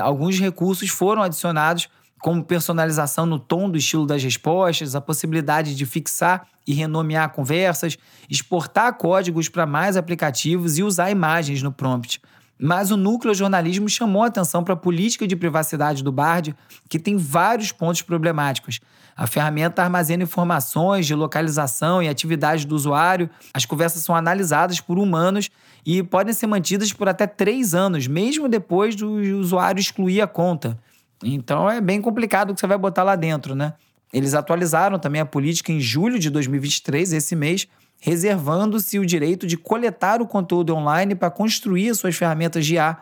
alguns 0.00 0.38
recursos 0.38 0.88
foram 0.88 1.22
adicionados, 1.22 1.88
como 2.20 2.44
personalização 2.44 3.26
no 3.26 3.38
tom 3.38 3.68
do 3.68 3.76
estilo 3.76 4.06
das 4.06 4.22
respostas, 4.22 4.94
a 4.94 5.00
possibilidade 5.00 5.74
de 5.74 5.86
fixar 5.86 6.46
e 6.66 6.72
renomear 6.72 7.30
conversas, 7.30 7.96
exportar 8.30 8.92
códigos 8.94 9.48
para 9.48 9.66
mais 9.66 9.96
aplicativos 9.96 10.78
e 10.78 10.82
usar 10.82 11.10
imagens 11.10 11.62
no 11.62 11.72
prompt. 11.72 12.20
Mas 12.60 12.90
o 12.90 12.96
núcleo 12.96 13.34
jornalismo 13.34 13.88
chamou 13.88 14.24
atenção 14.24 14.64
para 14.64 14.74
a 14.74 14.76
política 14.76 15.26
de 15.26 15.36
privacidade 15.36 16.02
do 16.02 16.10
Bard, 16.10 16.56
que 16.88 16.98
tem 16.98 17.16
vários 17.16 17.70
pontos 17.70 18.02
problemáticos. 18.02 18.80
A 19.18 19.26
ferramenta 19.26 19.82
armazena 19.82 20.22
informações 20.22 21.04
de 21.04 21.12
localização 21.12 22.00
e 22.00 22.08
atividade 22.08 22.64
do 22.64 22.76
usuário. 22.76 23.28
As 23.52 23.64
conversas 23.64 24.04
são 24.04 24.14
analisadas 24.14 24.80
por 24.80 24.96
humanos 24.96 25.50
e 25.84 26.04
podem 26.04 26.32
ser 26.32 26.46
mantidas 26.46 26.92
por 26.92 27.08
até 27.08 27.26
três 27.26 27.74
anos, 27.74 28.06
mesmo 28.06 28.48
depois 28.48 28.94
do 28.94 29.10
usuário 29.36 29.80
excluir 29.80 30.20
a 30.20 30.28
conta. 30.28 30.78
Então 31.24 31.68
é 31.68 31.80
bem 31.80 32.00
complicado 32.00 32.50
o 32.50 32.54
que 32.54 32.60
você 32.60 32.68
vai 32.68 32.78
botar 32.78 33.02
lá 33.02 33.16
dentro, 33.16 33.56
né? 33.56 33.74
Eles 34.12 34.34
atualizaram 34.34 35.00
também 35.00 35.20
a 35.20 35.26
política 35.26 35.72
em 35.72 35.80
julho 35.80 36.16
de 36.16 36.30
2023, 36.30 37.12
esse 37.12 37.34
mês, 37.34 37.66
reservando-se 38.00 39.00
o 39.00 39.04
direito 39.04 39.48
de 39.48 39.56
coletar 39.56 40.22
o 40.22 40.28
conteúdo 40.28 40.76
online 40.76 41.16
para 41.16 41.28
construir 41.28 41.92
suas 41.96 42.14
ferramentas 42.14 42.64
de 42.64 42.74
IA. 42.74 42.98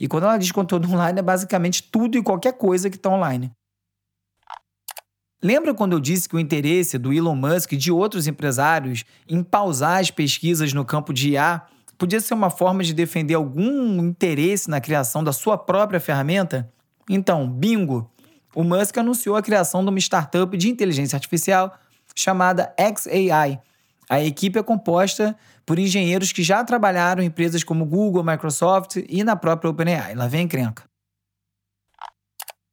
E 0.00 0.08
quando 0.08 0.24
ela 0.24 0.38
diz 0.38 0.50
conteúdo 0.50 0.90
online, 0.92 1.20
é 1.20 1.22
basicamente 1.22 1.84
tudo 1.84 2.18
e 2.18 2.22
qualquer 2.22 2.54
coisa 2.54 2.90
que 2.90 2.96
está 2.96 3.10
online. 3.10 3.52
Lembra 5.44 5.74
quando 5.74 5.92
eu 5.92 6.00
disse 6.00 6.28
que 6.28 6.36
o 6.36 6.38
interesse 6.38 6.96
do 6.96 7.12
Elon 7.12 7.34
Musk 7.34 7.72
e 7.72 7.76
de 7.76 7.90
outros 7.90 8.28
empresários 8.28 9.04
em 9.28 9.42
pausar 9.42 10.00
as 10.00 10.08
pesquisas 10.08 10.72
no 10.72 10.84
campo 10.84 11.12
de 11.12 11.30
IA 11.30 11.62
podia 11.98 12.20
ser 12.20 12.34
uma 12.34 12.48
forma 12.48 12.84
de 12.84 12.94
defender 12.94 13.34
algum 13.34 13.98
interesse 14.04 14.70
na 14.70 14.80
criação 14.80 15.24
da 15.24 15.32
sua 15.32 15.58
própria 15.58 15.98
ferramenta? 15.98 16.72
Então, 17.10 17.48
bingo! 17.48 18.08
O 18.54 18.62
Musk 18.62 18.96
anunciou 18.98 19.34
a 19.34 19.42
criação 19.42 19.82
de 19.82 19.90
uma 19.90 19.98
startup 19.98 20.56
de 20.56 20.68
inteligência 20.68 21.16
artificial 21.16 21.76
chamada 22.14 22.72
XAI. 22.78 23.60
A 24.08 24.22
equipe 24.22 24.58
é 24.58 24.62
composta 24.62 25.36
por 25.64 25.78
engenheiros 25.78 26.32
que 26.32 26.42
já 26.42 26.62
trabalharam 26.62 27.22
em 27.22 27.26
empresas 27.26 27.64
como 27.64 27.86
Google, 27.86 28.22
Microsoft 28.22 28.96
e 29.08 29.24
na 29.24 29.34
própria 29.34 29.70
OpenAI. 29.70 30.14
Lá 30.14 30.28
vem 30.28 30.42
encrenca. 30.42 30.84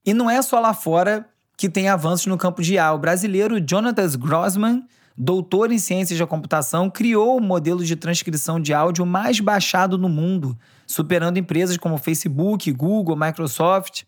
E 0.06 0.14
não 0.14 0.30
é 0.30 0.42
só 0.42 0.60
lá 0.60 0.74
fora 0.74 1.28
que 1.60 1.68
tem 1.68 1.90
avanços 1.90 2.26
no 2.26 2.38
campo 2.38 2.62
de 2.62 2.76
IA. 2.76 2.94
O 2.94 2.98
brasileiro 2.98 3.60
Jonathan 3.60 4.08
Grossman, 4.18 4.82
doutor 5.18 5.74
em 5.74 5.78
ciências 5.78 6.18
da 6.18 6.26
computação, 6.26 6.90
criou 6.90 7.36
o 7.36 7.42
modelo 7.42 7.84
de 7.84 7.98
transcrição 7.98 8.62
de 8.62 8.74
áudio 8.74 9.06
mais 9.06 9.42
baixado 9.42 9.98
no 9.98 10.08
mundo, 10.08 10.58
superando 10.88 11.38
empresas 11.38 11.76
como 11.76 11.98
Facebook, 11.98 12.72
Google, 12.72 13.18
Microsoft. 13.18 14.04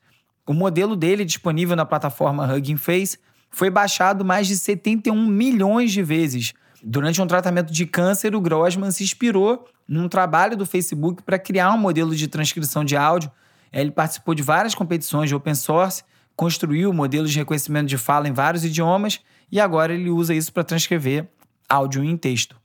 O 0.47 0.53
modelo 0.53 0.95
dele, 0.95 1.25
disponível 1.25 1.75
na 1.75 1.85
plataforma 1.85 2.45
Hugging 2.55 2.77
Face, 2.77 3.17
foi 3.49 3.69
baixado 3.69 4.23
mais 4.23 4.47
de 4.47 4.57
71 4.57 5.27
milhões 5.27 5.91
de 5.91 6.01
vezes. 6.01 6.53
Durante 6.81 7.21
um 7.21 7.27
tratamento 7.27 7.73
de 7.73 7.85
câncer, 7.85 8.33
o 8.33 8.39
Grossman 8.39 8.91
se 8.91 9.03
inspirou 9.03 9.67
num 9.85 10.07
trabalho 10.07 10.55
do 10.55 10.65
Facebook 10.65 11.21
para 11.21 11.37
criar 11.37 11.73
um 11.73 11.77
modelo 11.77 12.15
de 12.15 12.29
transcrição 12.29 12.85
de 12.85 12.95
áudio. 12.95 13.29
Ele 13.73 13.91
participou 13.91 14.33
de 14.33 14.41
várias 14.41 14.73
competições 14.73 15.27
de 15.27 15.35
open 15.35 15.53
source, 15.53 16.01
construiu 16.41 16.91
modelos 16.91 17.31
de 17.31 17.37
reconhecimento 17.37 17.87
de 17.87 17.99
fala 17.99 18.27
em 18.27 18.33
vários 18.33 18.65
idiomas 18.65 19.19
e 19.51 19.59
agora 19.59 19.93
ele 19.93 20.09
usa 20.09 20.33
isso 20.33 20.51
para 20.51 20.63
transcrever 20.63 21.27
áudio 21.69 22.03
em 22.03 22.17
texto. 22.17 22.59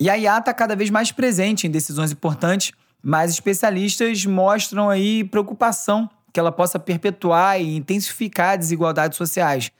E 0.00 0.10
a 0.10 0.18
IA 0.18 0.38
está 0.38 0.52
cada 0.52 0.74
vez 0.74 0.90
mais 0.90 1.12
presente 1.12 1.64
em 1.64 1.70
decisões 1.70 2.10
importantes, 2.10 2.72
mas 3.00 3.30
especialistas 3.30 4.26
mostram 4.26 4.90
aí 4.90 5.22
preocupação 5.22 6.10
que 6.32 6.40
ela 6.40 6.50
possa 6.50 6.76
perpetuar 6.76 7.60
e 7.60 7.76
intensificar 7.76 8.58
desigualdades 8.58 9.16
sociais. 9.16 9.70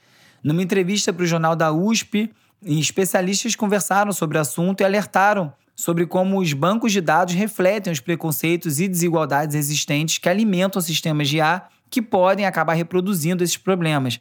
Numa 0.41 0.63
entrevista 0.63 1.11
para 1.11 1.23
o 1.23 1.27
jornal 1.27 1.57
da 1.57 1.73
USP, 1.73 2.31
especialistas 2.65 3.53
conversaram 3.53 4.13
sobre 4.13 4.37
o 4.37 4.41
assunto 4.41 4.79
e 4.79 4.85
alertaram 4.85 5.51
sobre 5.75 6.05
como 6.05 6.39
os 6.39 6.53
bancos 6.53 6.93
de 6.93 7.01
dados 7.01 7.33
refletem 7.33 7.91
os 7.91 7.99
preconceitos 7.99 8.79
e 8.79 8.87
desigualdades 8.87 9.57
existentes 9.57 10.19
que 10.19 10.29
alimentam 10.29 10.81
sistemas 10.81 11.27
de 11.27 11.37
IA 11.37 11.63
que 11.93 12.01
podem 12.01 12.47
acabar 12.47 12.73
reproduzindo 12.73 13.43
esses 13.43 13.55
problemas. 13.55 14.19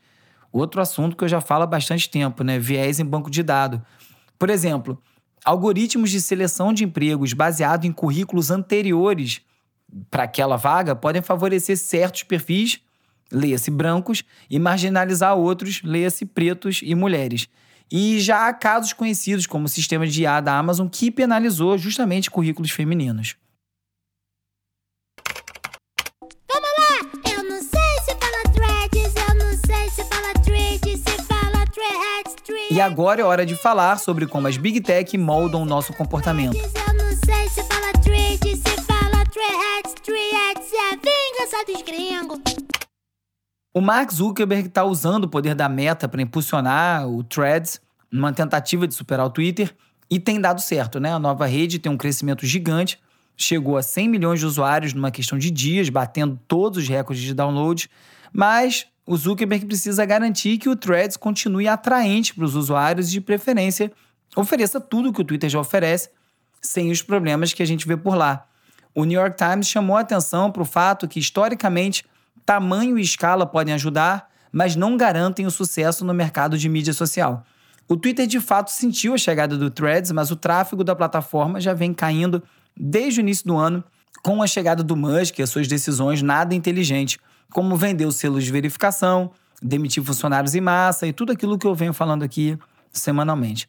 Outro 0.53 0.83
assunto 0.83 1.17
que 1.17 1.25
eu 1.25 1.29
já 1.29 1.41
falo 1.41 1.65
há 1.65 1.67
bastante 1.67 2.11
tempo, 2.11 2.45
né? 2.45 2.59
Viés 2.59 3.01
em 3.01 3.05
banco 3.05 3.31
de 3.31 3.43
dados. 3.43 3.81
Por 4.39 4.51
exemplo, 4.51 5.03
algoritmos 5.43 6.11
de 6.11 6.21
seleção 6.21 6.71
de 6.71 6.85
empregos 6.85 7.33
baseados 7.33 7.87
em 7.87 7.93
currículos 7.93 8.51
anteriores 8.51 9.41
para 10.11 10.25
aquela 10.25 10.57
vaga 10.57 10.95
podem 10.95 11.23
favorecer 11.23 11.79
certos 11.79 12.25
perfis, 12.25 12.79
leia-se 13.33 13.71
brancos, 13.71 14.23
e 14.51 14.59
marginalizar 14.59 15.35
outros, 15.35 15.81
leia-se 15.83 16.27
pretos 16.27 16.81
e 16.83 16.95
mulheres. 16.95 17.49
E 17.91 18.21
já 18.21 18.49
há 18.49 18.53
casos 18.53 18.93
conhecidos 18.93 19.47
como 19.47 19.65
o 19.65 19.69
sistema 19.69 20.07
de 20.07 20.25
IA 20.25 20.43
da 20.43 20.59
Amazon 20.59 20.89
que 20.89 21.11
penalizou 21.11 21.79
justamente 21.79 22.31
currículos 22.31 22.71
femininos. 22.71 23.35
E 32.73 32.81
agora 32.81 33.21
é 33.21 33.25
hora 33.25 33.45
de 33.45 33.55
falar 33.55 33.99
sobre 33.99 34.27
como 34.27 34.49
as 34.49 34.57
Big 34.57 34.81
Tech 34.81 35.19
moldam 35.19 35.61
o 35.61 35.65
nosso 35.67 35.93
comportamento. 35.93 36.57
É 36.57 36.63
dos 41.67 41.83
gringos. 41.83 42.39
O 43.75 43.81
Mark 43.83 44.11
Zuckerberg 44.11 44.69
está 44.69 44.85
usando 44.85 45.25
o 45.25 45.29
poder 45.29 45.55
da 45.55 45.69
meta 45.69 46.09
para 46.09 46.23
impulsionar 46.23 47.07
o 47.07 47.23
Threads 47.23 47.79
numa 48.11 48.33
tentativa 48.33 48.89
de 48.89 48.95
superar 48.95 49.27
o 49.27 49.31
Twitter 49.31 49.77
e 50.09 50.19
tem 50.19 50.41
dado 50.41 50.63
certo, 50.63 50.99
né? 50.99 51.13
A 51.13 51.19
nova 51.19 51.45
rede 51.45 51.79
tem 51.79 51.93
um 51.93 51.99
crescimento 51.99 52.47
gigante, 52.47 52.99
chegou 53.37 53.77
a 53.77 53.83
100 53.83 54.09
milhões 54.09 54.41
de 54.41 54.47
usuários 54.47 54.95
numa 54.95 55.11
questão 55.11 55.39
de 55.39 55.51
dias, 55.51 55.91
batendo 55.91 56.41
todos 56.49 56.83
os 56.83 56.89
recordes 56.89 57.23
de 57.23 57.35
download, 57.35 57.91
mas 58.33 58.87
o 59.07 59.17
Zuckerberg 59.17 59.67
precisa 59.67 60.05
garantir 60.05 60.59
que 60.59 60.69
o 60.69 60.77
Threads 60.77 61.17
continue 61.17 61.67
atraente 61.67 62.35
para 62.35 62.45
os 62.45 62.55
usuários 62.55 63.09
e, 63.09 63.13
de 63.13 63.21
preferência, 63.21 63.91
ofereça 64.37 64.81
tudo 64.81 65.09
o 65.09 65.13
que 65.13 65.21
o 65.21 65.25
Twitter 65.25 65.51
já 65.51 65.59
oferece, 65.59 66.11
sem 66.61 66.91
os 66.91 67.03
problemas 67.03 67.53
que 67.53 67.63
a 67.63 67.67
gente 67.67 67.87
vê 67.87 67.97
por 67.97 68.15
lá. 68.15 68.47
O 68.95 69.05
New 69.05 69.21
York 69.21 69.37
Times 69.37 69.67
chamou 69.67 69.97
atenção 69.97 70.53
para 70.53 70.63
o 70.63 70.67
fato 70.67 71.09
que, 71.09 71.19
historicamente, 71.19 72.05
tamanho 72.47 72.99
e 72.99 73.03
escala 73.03 73.47
podem 73.47 73.75
ajudar, 73.75 74.31
mas 74.53 74.77
não 74.77 74.97
garantem 74.97 75.47
o 75.47 75.51
sucesso 75.51 76.05
no 76.05 76.15
mercado 76.15 76.57
de 76.57 76.69
mídia 76.69 76.93
social. 76.93 77.45
O 77.89 77.97
Twitter 77.97 78.27
de 78.27 78.39
fato 78.39 78.71
sentiu 78.71 79.15
a 79.15 79.19
chegada 79.19 79.57
do 79.57 79.71
Threads, 79.71 80.13
mas 80.13 80.31
o 80.31 80.37
tráfego 80.37 80.85
da 80.85 80.95
plataforma 80.95 81.61
já 81.61 81.75
vem 81.75 81.93
caindo 81.93 82.43
desde 82.77 83.21
o 83.21 83.23
início 83.23 83.47
do 83.47 83.57
ano, 83.57 83.83
com 84.23 84.43
a 84.43 84.47
chegada 84.47 84.83
do 84.83 84.97
Musk 84.97 85.39
e 85.39 85.43
as 85.43 85.51
suas 85.51 85.67
decisões 85.67 86.23
nada 86.23 86.55
inteligentes, 86.55 87.19
como 87.53 87.77
vender 87.77 88.07
os 88.07 88.17
selos 88.17 88.45
de 88.45 88.53
verificação, 88.53 89.31
demitir 89.63 90.03
funcionários 90.03 90.55
em 90.55 90.61
massa 90.61 91.07
e 91.07 91.13
tudo 91.13 91.33
aquilo 91.33 91.59
que 91.59 91.67
eu 91.67 91.75
venho 91.75 91.93
falando 91.93 92.23
aqui 92.23 92.59
semanalmente. 92.93 93.69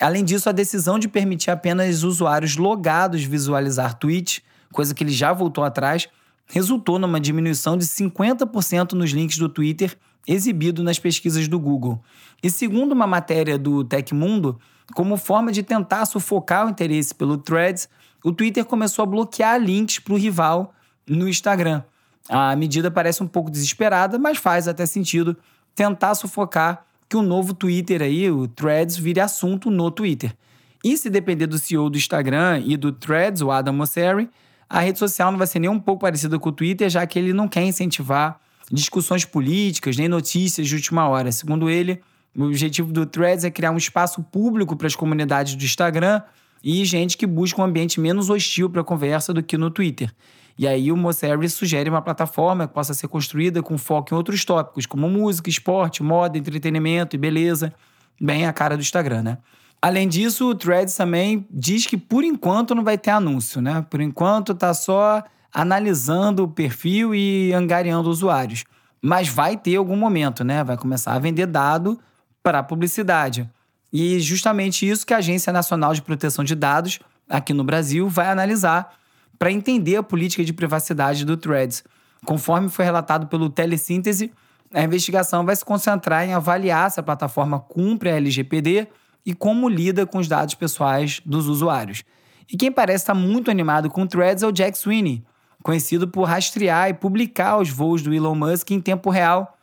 Além 0.00 0.24
disso, 0.24 0.48
a 0.48 0.52
decisão 0.52 0.98
de 0.98 1.08
permitir 1.08 1.50
apenas 1.50 2.02
usuários 2.02 2.56
logados 2.56 3.22
visualizar 3.22 3.94
tweets, 3.94 4.42
coisa 4.72 4.94
que 4.94 5.04
ele 5.04 5.12
já 5.12 5.32
voltou 5.32 5.62
atrás, 5.62 6.08
resultou 6.46 6.98
numa 6.98 7.20
diminuição 7.20 7.76
de 7.76 7.84
50% 7.84 8.92
nos 8.92 9.10
links 9.10 9.38
do 9.38 9.48
Twitter 9.48 9.96
exibido 10.26 10.82
nas 10.82 10.98
pesquisas 10.98 11.48
do 11.48 11.58
Google. 11.58 12.02
E 12.42 12.50
segundo 12.50 12.92
uma 12.92 13.06
matéria 13.06 13.58
do 13.58 13.84
Tecmundo, 13.84 14.58
como 14.94 15.16
forma 15.16 15.52
de 15.52 15.62
tentar 15.62 16.04
sufocar 16.06 16.66
o 16.66 16.70
interesse 16.70 17.14
pelo 17.14 17.38
Threads, 17.38 17.88
o 18.24 18.32
Twitter 18.32 18.64
começou 18.64 19.02
a 19.02 19.06
bloquear 19.06 19.60
links 19.60 19.98
para 19.98 20.14
o 20.14 20.16
rival 20.16 20.74
no 21.06 21.28
Instagram. 21.28 21.82
A 22.28 22.56
medida 22.56 22.90
parece 22.90 23.22
um 23.22 23.26
pouco 23.26 23.50
desesperada, 23.50 24.18
mas 24.18 24.38
faz 24.38 24.66
até 24.66 24.86
sentido 24.86 25.36
tentar 25.74 26.14
sufocar 26.14 26.86
que 27.08 27.16
o 27.16 27.22
novo 27.22 27.52
Twitter 27.52 28.00
aí, 28.02 28.30
o 28.30 28.48
Threads, 28.48 28.96
vire 28.96 29.20
assunto 29.20 29.70
no 29.70 29.90
Twitter. 29.90 30.34
E 30.82 30.96
se 30.96 31.10
depender 31.10 31.46
do 31.46 31.58
CEO 31.58 31.88
do 31.88 31.98
Instagram 31.98 32.62
e 32.64 32.76
do 32.76 32.92
Threads, 32.92 33.42
o 33.42 33.50
Adam 33.50 33.74
Mosseri, 33.74 34.28
a 34.68 34.80
rede 34.80 34.98
social 34.98 35.30
não 35.30 35.38
vai 35.38 35.46
ser 35.46 35.58
nem 35.58 35.70
um 35.70 35.78
pouco 35.78 36.00
parecida 36.00 36.38
com 36.38 36.48
o 36.48 36.52
Twitter, 36.52 36.88
já 36.88 37.06
que 37.06 37.18
ele 37.18 37.32
não 37.32 37.48
quer 37.48 37.62
incentivar 37.62 38.40
discussões 38.70 39.24
políticas 39.24 39.96
nem 39.96 40.08
notícias 40.08 40.66
de 40.66 40.74
última 40.74 41.06
hora. 41.08 41.30
Segundo 41.30 41.68
ele, 41.68 42.00
o 42.36 42.44
objetivo 42.44 42.92
do 42.92 43.06
Threads 43.06 43.44
é 43.44 43.50
criar 43.50 43.70
um 43.70 43.76
espaço 43.76 44.22
público 44.22 44.74
para 44.76 44.86
as 44.86 44.96
comunidades 44.96 45.54
do 45.54 45.64
Instagram 45.64 46.22
e 46.62 46.84
gente 46.84 47.16
que 47.16 47.26
busca 47.26 47.60
um 47.60 47.64
ambiente 47.64 48.00
menos 48.00 48.30
hostil 48.30 48.70
para 48.70 48.80
a 48.80 48.84
conversa 48.84 49.32
do 49.32 49.42
que 49.42 49.56
no 49.56 49.70
Twitter. 49.70 50.12
E 50.56 50.68
aí 50.68 50.92
o 50.92 50.96
Mosseri 50.96 51.48
sugere 51.48 51.90
uma 51.90 52.00
plataforma 52.00 52.68
que 52.68 52.74
possa 52.74 52.94
ser 52.94 53.08
construída 53.08 53.62
com 53.62 53.76
foco 53.76 54.14
em 54.14 54.16
outros 54.16 54.44
tópicos, 54.44 54.86
como 54.86 55.08
música, 55.08 55.50
esporte, 55.50 56.02
moda, 56.02 56.38
entretenimento 56.38 57.16
e 57.16 57.18
beleza, 57.18 57.72
bem 58.20 58.46
a 58.46 58.52
cara 58.52 58.76
do 58.76 58.80
Instagram, 58.80 59.22
né? 59.22 59.38
Além 59.82 60.08
disso, 60.08 60.48
o 60.48 60.54
Threads 60.54 60.94
também 60.94 61.46
diz 61.50 61.86
que 61.86 61.96
por 61.96 62.24
enquanto 62.24 62.74
não 62.74 62.82
vai 62.82 62.96
ter 62.96 63.10
anúncio, 63.10 63.60
né? 63.60 63.84
Por 63.90 64.00
enquanto 64.00 64.54
tá 64.54 64.72
só 64.72 65.22
analisando 65.52 66.44
o 66.44 66.48
perfil 66.48 67.14
e 67.14 67.52
angariando 67.52 68.08
usuários. 68.08 68.64
Mas 69.02 69.28
vai 69.28 69.56
ter 69.56 69.76
algum 69.76 69.96
momento, 69.96 70.42
né? 70.42 70.64
Vai 70.64 70.78
começar 70.78 71.12
a 71.12 71.18
vender 71.18 71.46
dado 71.46 72.00
para 72.42 72.62
publicidade. 72.62 73.48
E 73.92 74.18
justamente 74.20 74.88
isso 74.88 75.06
que 75.06 75.12
a 75.12 75.18
Agência 75.18 75.52
Nacional 75.52 75.92
de 75.92 76.00
Proteção 76.00 76.42
de 76.42 76.54
Dados, 76.54 76.98
aqui 77.28 77.52
no 77.52 77.62
Brasil, 77.62 78.08
vai 78.08 78.28
analisar 78.28 78.94
para 79.38 79.52
entender 79.52 79.96
a 79.96 80.02
política 80.02 80.44
de 80.44 80.52
privacidade 80.52 81.24
do 81.24 81.36
Threads. 81.36 81.84
Conforme 82.24 82.68
foi 82.68 82.84
relatado 82.84 83.26
pelo 83.26 83.50
Telesíntese, 83.50 84.32
a 84.72 84.82
investigação 84.82 85.44
vai 85.44 85.54
se 85.54 85.64
concentrar 85.64 86.26
em 86.26 86.34
avaliar 86.34 86.90
se 86.90 86.98
a 86.98 87.02
plataforma 87.02 87.60
cumpre 87.60 88.10
a 88.10 88.16
LGPD 88.16 88.88
e 89.24 89.34
como 89.34 89.68
lida 89.68 90.06
com 90.06 90.18
os 90.18 90.28
dados 90.28 90.54
pessoais 90.54 91.20
dos 91.24 91.46
usuários. 91.46 92.02
E 92.50 92.56
quem 92.56 92.70
parece 92.70 93.04
estar 93.04 93.14
muito 93.14 93.50
animado 93.50 93.88
com 93.88 94.02
o 94.02 94.06
Threads 94.06 94.42
é 94.42 94.46
o 94.46 94.52
Jack 94.52 94.76
Sweeney, 94.76 95.24
conhecido 95.62 96.08
por 96.08 96.24
rastrear 96.24 96.90
e 96.90 96.94
publicar 96.94 97.58
os 97.58 97.70
voos 97.70 98.02
do 98.02 98.12
Elon 98.12 98.34
Musk 98.34 98.70
em 98.70 98.80
tempo 98.80 99.10
real, 99.10 99.56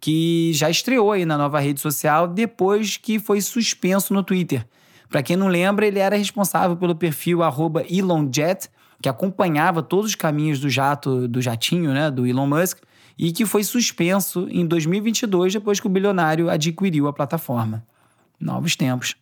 que 0.00 0.52
já 0.52 0.68
estreou 0.68 1.12
aí 1.12 1.24
na 1.24 1.38
nova 1.38 1.60
rede 1.60 1.80
social 1.80 2.26
depois 2.26 2.96
que 2.96 3.18
foi 3.18 3.40
suspenso 3.40 4.12
no 4.12 4.22
Twitter. 4.22 4.66
Para 5.08 5.22
quem 5.22 5.36
não 5.36 5.46
lembra, 5.46 5.86
ele 5.86 5.98
era 5.98 6.16
responsável 6.16 6.76
pelo 6.76 6.96
perfil 6.96 7.38
ElonJet, 7.88 8.68
que 9.04 9.08
acompanhava 9.10 9.82
todos 9.82 10.12
os 10.12 10.14
caminhos 10.14 10.58
do 10.58 10.70
jato, 10.70 11.28
do 11.28 11.42
jatinho, 11.42 11.92
né, 11.92 12.10
do 12.10 12.26
Elon 12.26 12.46
Musk, 12.46 12.78
e 13.18 13.32
que 13.32 13.44
foi 13.44 13.62
suspenso 13.62 14.48
em 14.50 14.66
2022 14.66 15.52
depois 15.52 15.78
que 15.78 15.86
o 15.86 15.90
bilionário 15.90 16.48
adquiriu 16.48 17.06
a 17.06 17.12
plataforma. 17.12 17.86
Novos 18.40 18.74
tempos. 18.76 19.14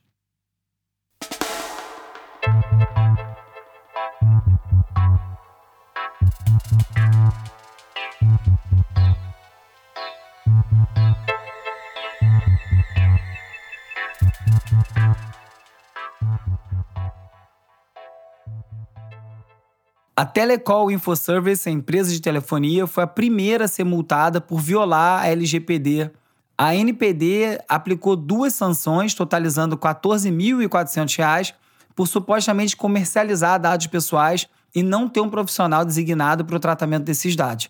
A 20.23 20.25
Telecol 20.25 20.89
Infoservice, 20.93 21.69
a 21.69 21.73
empresa 21.73 22.13
de 22.13 22.23
telefonia, 22.23 22.87
foi 22.87 23.03
a 23.03 23.09
primeira 23.09 23.65
a 23.65 23.69
ser 23.69 23.83
multada 23.83 24.41
por 24.41 24.61
violar 24.61 25.25
a 25.25 25.27
LGPD. 25.27 26.13
A 26.57 26.77
NPD 26.77 27.61
aplicou 27.69 28.15
duas 28.15 28.55
sanções, 28.55 29.15
totalizando 29.15 29.75
R$ 29.75 29.81
14.400, 29.81 31.55
por 31.97 32.07
supostamente 32.07 32.77
comercializar 32.77 33.59
dados 33.59 33.89
pessoais 33.89 34.49
e 34.73 34.81
não 34.81 35.09
ter 35.09 35.21
um 35.21 35.29
profissional 35.29 35.85
designado 35.85 36.45
para 36.45 36.55
o 36.55 36.61
tratamento 36.61 37.03
desses 37.03 37.35
dados. 37.35 37.69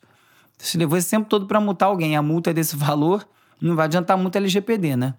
Se 0.58 0.76
levou 0.76 0.98
esse 0.98 1.08
tempo 1.08 1.30
todo 1.30 1.46
para 1.46 1.58
multar 1.58 1.88
alguém, 1.88 2.18
a 2.18 2.22
multa 2.22 2.50
é 2.50 2.52
desse 2.52 2.76
valor, 2.76 3.26
não 3.62 3.74
vai 3.74 3.86
adiantar 3.86 4.18
muito 4.18 4.36
a 4.36 4.38
LGPD, 4.38 4.94
né? 4.94 5.14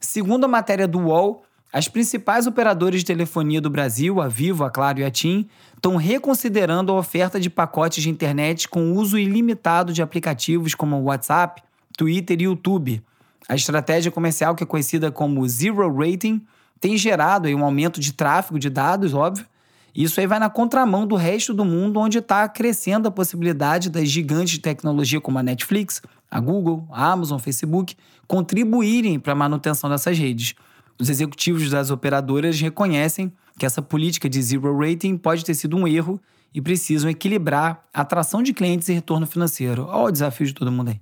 Segundo 0.00 0.44
a 0.44 0.48
matéria 0.48 0.88
do 0.88 0.98
UOL, 1.00 1.44
as 1.72 1.86
principais 1.86 2.46
operadoras 2.46 3.00
de 3.00 3.06
telefonia 3.06 3.60
do 3.60 3.68
Brasil, 3.68 4.20
a 4.20 4.28
Vivo, 4.28 4.64
a 4.64 4.70
Claro 4.70 5.00
e 5.00 5.04
a 5.04 5.10
TIM, 5.10 5.46
estão 5.76 5.96
reconsiderando 5.96 6.90
a 6.90 6.96
oferta 6.96 7.38
de 7.38 7.50
pacotes 7.50 8.02
de 8.02 8.08
internet 8.08 8.68
com 8.68 8.92
uso 8.92 9.18
ilimitado 9.18 9.92
de 9.92 10.00
aplicativos 10.00 10.74
como 10.74 11.00
WhatsApp, 11.02 11.62
Twitter 11.96 12.40
e 12.40 12.44
YouTube. 12.44 13.02
A 13.46 13.54
estratégia 13.54 14.10
comercial, 14.10 14.54
que 14.54 14.62
é 14.62 14.66
conhecida 14.66 15.10
como 15.10 15.46
Zero 15.46 15.94
Rating, 15.94 16.40
tem 16.80 16.96
gerado 16.96 17.48
um 17.48 17.64
aumento 17.64 18.00
de 18.00 18.12
tráfego 18.12 18.58
de 18.58 18.70
dados, 18.70 19.12
óbvio. 19.12 19.46
Isso 19.94 20.20
aí 20.20 20.26
vai 20.26 20.38
na 20.38 20.48
contramão 20.48 21.06
do 21.06 21.16
resto 21.16 21.52
do 21.52 21.64
mundo, 21.64 21.98
onde 21.98 22.18
está 22.18 22.48
crescendo 22.48 23.08
a 23.08 23.10
possibilidade 23.10 23.90
das 23.90 24.08
gigantes 24.08 24.52
de 24.52 24.60
tecnologia 24.60 25.20
como 25.20 25.38
a 25.38 25.42
Netflix, 25.42 26.00
a 26.30 26.38
Google, 26.40 26.86
a 26.90 27.10
Amazon, 27.10 27.38
Facebook 27.38 27.96
contribuírem 28.26 29.18
para 29.18 29.32
a 29.32 29.36
manutenção 29.36 29.90
dessas 29.90 30.16
redes. 30.16 30.54
Os 31.00 31.08
executivos 31.08 31.70
das 31.70 31.90
operadoras 31.90 32.60
reconhecem 32.60 33.32
que 33.58 33.64
essa 33.64 33.80
política 33.80 34.28
de 34.28 34.42
zero 34.42 34.76
rating 34.78 35.16
pode 35.16 35.44
ter 35.44 35.54
sido 35.54 35.76
um 35.76 35.86
erro 35.86 36.20
e 36.52 36.60
precisam 36.60 37.10
equilibrar 37.10 37.84
a 37.92 38.00
atração 38.00 38.42
de 38.42 38.52
clientes 38.52 38.88
e 38.88 38.92
retorno 38.92 39.26
financeiro. 39.26 39.86
Olha 39.88 40.08
o 40.08 40.10
desafio 40.10 40.46
de 40.46 40.54
todo 40.54 40.72
mundo 40.72 40.90
aí. 40.90 41.00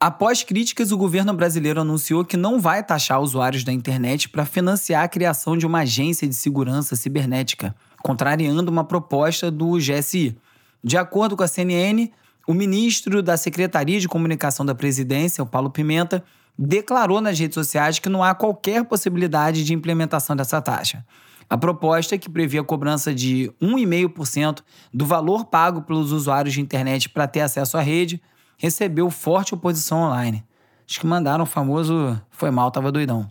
Após 0.00 0.42
críticas, 0.42 0.90
o 0.90 0.98
governo 0.98 1.32
brasileiro 1.32 1.80
anunciou 1.80 2.24
que 2.24 2.36
não 2.36 2.58
vai 2.58 2.82
taxar 2.82 3.20
usuários 3.20 3.62
da 3.62 3.72
internet 3.72 4.28
para 4.28 4.44
financiar 4.44 5.04
a 5.04 5.08
criação 5.08 5.56
de 5.56 5.64
uma 5.64 5.82
agência 5.82 6.26
de 6.26 6.34
segurança 6.34 6.96
cibernética, 6.96 7.72
contrariando 8.02 8.68
uma 8.68 8.82
proposta 8.82 9.48
do 9.48 9.78
GSI. 9.78 10.36
De 10.82 10.96
acordo 10.96 11.36
com 11.36 11.44
a 11.44 11.46
CNN, 11.46 12.10
o 12.48 12.52
ministro 12.52 13.22
da 13.22 13.36
Secretaria 13.36 14.00
de 14.00 14.08
Comunicação 14.08 14.66
da 14.66 14.74
Presidência, 14.74 15.44
o 15.44 15.46
Paulo 15.46 15.70
Pimenta, 15.70 16.24
declarou 16.58 17.20
nas 17.20 17.38
redes 17.38 17.54
sociais 17.54 17.98
que 17.98 18.08
não 18.08 18.22
há 18.22 18.34
qualquer 18.34 18.84
possibilidade 18.84 19.64
de 19.64 19.74
implementação 19.74 20.36
dessa 20.36 20.60
taxa. 20.60 21.04
A 21.48 21.58
proposta, 21.58 22.16
que 22.16 22.30
previa 22.30 22.60
a 22.60 22.64
cobrança 22.64 23.14
de 23.14 23.52
1,5% 23.60 24.60
do 24.92 25.04
valor 25.04 25.44
pago 25.44 25.82
pelos 25.82 26.12
usuários 26.12 26.54
de 26.54 26.60
internet 26.60 27.08
para 27.08 27.26
ter 27.26 27.40
acesso 27.40 27.76
à 27.76 27.80
rede, 27.80 28.22
recebeu 28.56 29.10
forte 29.10 29.54
oposição 29.54 29.98
online. 29.98 30.44
Acho 30.88 31.00
que 31.00 31.06
mandaram 31.06 31.44
o 31.44 31.46
famoso 31.46 32.20
foi 32.30 32.50
mal, 32.50 32.70
tava 32.70 32.92
doidão. 32.92 33.30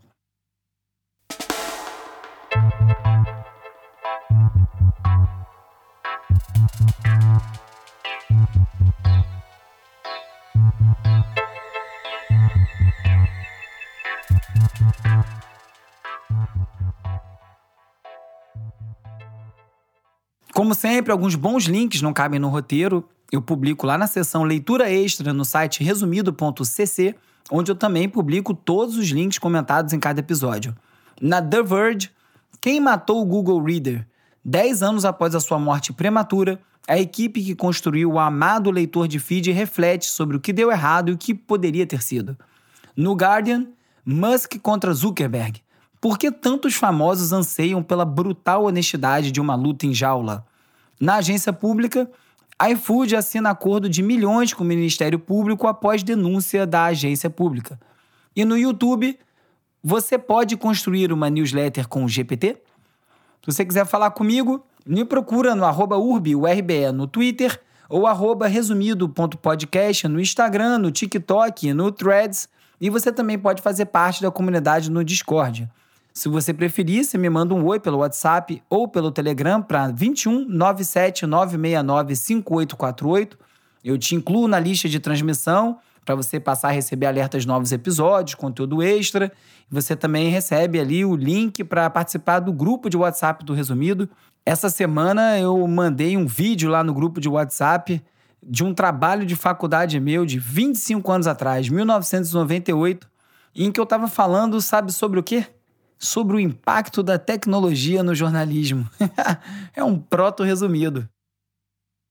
Como 20.53 20.75
sempre, 20.75 21.11
alguns 21.11 21.35
bons 21.35 21.63
links 21.65 22.01
não 22.01 22.13
cabem 22.13 22.39
no 22.39 22.49
roteiro. 22.49 23.07
Eu 23.31 23.41
publico 23.41 23.87
lá 23.87 23.97
na 23.97 24.07
seção 24.07 24.43
Leitura 24.43 24.91
Extra 24.91 25.31
no 25.31 25.45
site 25.45 25.83
resumido.cc, 25.83 27.15
onde 27.49 27.71
eu 27.71 27.75
também 27.75 28.09
publico 28.09 28.53
todos 28.53 28.97
os 28.97 29.07
links 29.07 29.39
comentados 29.39 29.93
em 29.93 29.99
cada 29.99 30.19
episódio. 30.19 30.75
Na 31.21 31.41
The 31.41 31.63
Verge, 31.63 32.11
quem 32.59 32.79
matou 32.79 33.21
o 33.21 33.25
Google 33.25 33.63
Reader? 33.63 34.05
Dez 34.43 34.83
anos 34.83 35.05
após 35.05 35.35
a 35.35 35.39
sua 35.39 35.57
morte 35.57 35.93
prematura, 35.93 36.59
a 36.87 36.99
equipe 36.99 37.41
que 37.41 37.55
construiu 37.55 38.11
o 38.11 38.19
amado 38.19 38.71
leitor 38.71 39.07
de 39.07 39.19
feed 39.19 39.51
reflete 39.51 40.07
sobre 40.07 40.35
o 40.35 40.39
que 40.39 40.51
deu 40.51 40.71
errado 40.71 41.09
e 41.09 41.13
o 41.13 41.17
que 41.17 41.33
poderia 41.33 41.85
ter 41.85 42.01
sido. 42.01 42.35
No 42.95 43.13
Guardian, 43.13 43.67
Musk 44.03 44.57
contra 44.61 44.93
Zuckerberg. 44.93 45.61
Por 46.01 46.17
que 46.17 46.31
tantos 46.31 46.73
famosos 46.73 47.31
anseiam 47.31 47.83
pela 47.83 48.03
brutal 48.03 48.65
honestidade 48.65 49.31
de 49.31 49.39
uma 49.39 49.53
luta 49.53 49.85
em 49.85 49.93
jaula? 49.93 50.43
Na 50.99 51.17
agência 51.17 51.53
pública, 51.53 52.09
iFood 52.71 53.15
assina 53.15 53.51
acordo 53.51 53.87
de 53.87 54.01
milhões 54.01 54.51
com 54.51 54.63
o 54.63 54.67
Ministério 54.67 55.19
Público 55.19 55.67
após 55.67 56.01
denúncia 56.01 56.65
da 56.65 56.85
agência 56.85 57.29
pública. 57.29 57.79
E 58.35 58.43
no 58.43 58.57
YouTube, 58.57 59.17
você 59.83 60.17
pode 60.17 60.57
construir 60.57 61.13
uma 61.13 61.29
newsletter 61.29 61.87
com 61.87 62.03
o 62.03 62.09
GPT? 62.09 62.57
Se 63.43 63.51
você 63.51 63.63
quiser 63.63 63.85
falar 63.85 64.09
comigo, 64.09 64.65
me 64.83 65.05
procura 65.05 65.53
no 65.53 65.65
arroba 65.65 65.97
no 66.93 67.05
Twitter 67.05 67.61
ou 67.87 68.07
arroba 68.07 68.47
resumido.podcast 68.47 70.07
no 70.07 70.19
Instagram, 70.19 70.79
no 70.79 70.89
TikTok, 70.89 71.73
no 71.75 71.91
Threads. 71.91 72.49
E 72.79 72.89
você 72.89 73.11
também 73.11 73.37
pode 73.37 73.61
fazer 73.61 73.85
parte 73.85 74.19
da 74.23 74.31
comunidade 74.31 74.89
no 74.89 75.03
Discord. 75.03 75.69
Se 76.13 76.27
você 76.27 76.53
preferir, 76.53 77.05
você 77.05 77.17
me 77.17 77.29
manda 77.29 77.53
um 77.53 77.65
oi 77.65 77.79
pelo 77.79 77.99
WhatsApp 77.99 78.61
ou 78.69 78.87
pelo 78.87 79.11
Telegram 79.11 79.61
para 79.61 79.87
21 79.87 80.45
97 80.45 81.25
969 81.25 82.15
5848. 82.15 83.37
Eu 83.83 83.97
te 83.97 84.13
incluo 84.13 84.47
na 84.47 84.59
lista 84.59 84.89
de 84.89 84.99
transmissão 84.99 85.79
para 86.03 86.13
você 86.13 86.39
passar 86.39 86.69
a 86.69 86.71
receber 86.71 87.05
alertas 87.05 87.43
de 87.43 87.47
novos 87.47 87.71
episódios, 87.71 88.35
conteúdo 88.35 88.83
extra. 88.83 89.31
Você 89.69 89.95
também 89.95 90.29
recebe 90.29 90.79
ali 90.79 91.05
o 91.05 91.15
link 91.15 91.63
para 91.63 91.89
participar 91.89 92.39
do 92.39 92.51
grupo 92.51 92.89
de 92.89 92.97
WhatsApp 92.97 93.45
do 93.45 93.53
Resumido. 93.53 94.09
Essa 94.45 94.69
semana 94.69 95.39
eu 95.39 95.65
mandei 95.65 96.17
um 96.17 96.25
vídeo 96.25 96.69
lá 96.69 96.83
no 96.83 96.93
grupo 96.93 97.21
de 97.21 97.29
WhatsApp 97.29 98.03
de 98.43 98.63
um 98.65 98.73
trabalho 98.73 99.25
de 99.25 99.35
faculdade 99.35 99.99
meu 99.99 100.25
de 100.25 100.39
25 100.39 101.09
anos 101.11 101.27
atrás, 101.27 101.69
1998, 101.69 103.07
em 103.55 103.71
que 103.71 103.79
eu 103.79 103.83
estava 103.83 104.07
falando, 104.07 104.59
sabe 104.59 104.91
sobre 104.91 105.19
o 105.19 105.23
quê? 105.23 105.45
Sobre 106.03 106.35
o 106.35 106.39
impacto 106.39 107.03
da 107.03 107.19
tecnologia 107.19 108.01
no 108.01 108.15
jornalismo. 108.15 108.89
é 109.75 109.83
um 109.83 109.99
proto 109.99 110.41
resumido. 110.41 111.07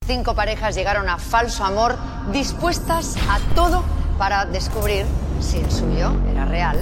Cinco 0.07 0.33
parejas 0.33 0.77
llegaron 0.77 1.09
a 1.09 1.19
falso 1.19 1.65
amor 1.65 1.99
dispuestas 2.31 3.17
a 3.29 3.41
todo 3.53 3.85
para 4.17 4.45
descobrir 4.45 5.05
si 5.41 5.59
el 5.59 5.71
suyo 5.73 6.13
era 6.31 6.45
real. 6.45 6.77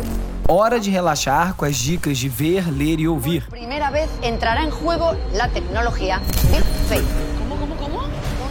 Hora 0.47 0.79
de 0.79 0.91
relaxar 0.91 1.55
com 1.55 1.65
as 1.65 1.77
dicas 1.77 2.19
de 2.19 2.29
ver, 2.29 2.71
ler 2.71 3.01
e 3.01 3.09
ouvir. 3.09 3.49
Primera 3.49 3.91
vez 3.91 4.11
entrará 4.23 4.63
en 4.63 4.71
juego 4.71 5.17
la 5.33 5.49
tecnología 5.49 6.21
deepfake. 6.51 7.09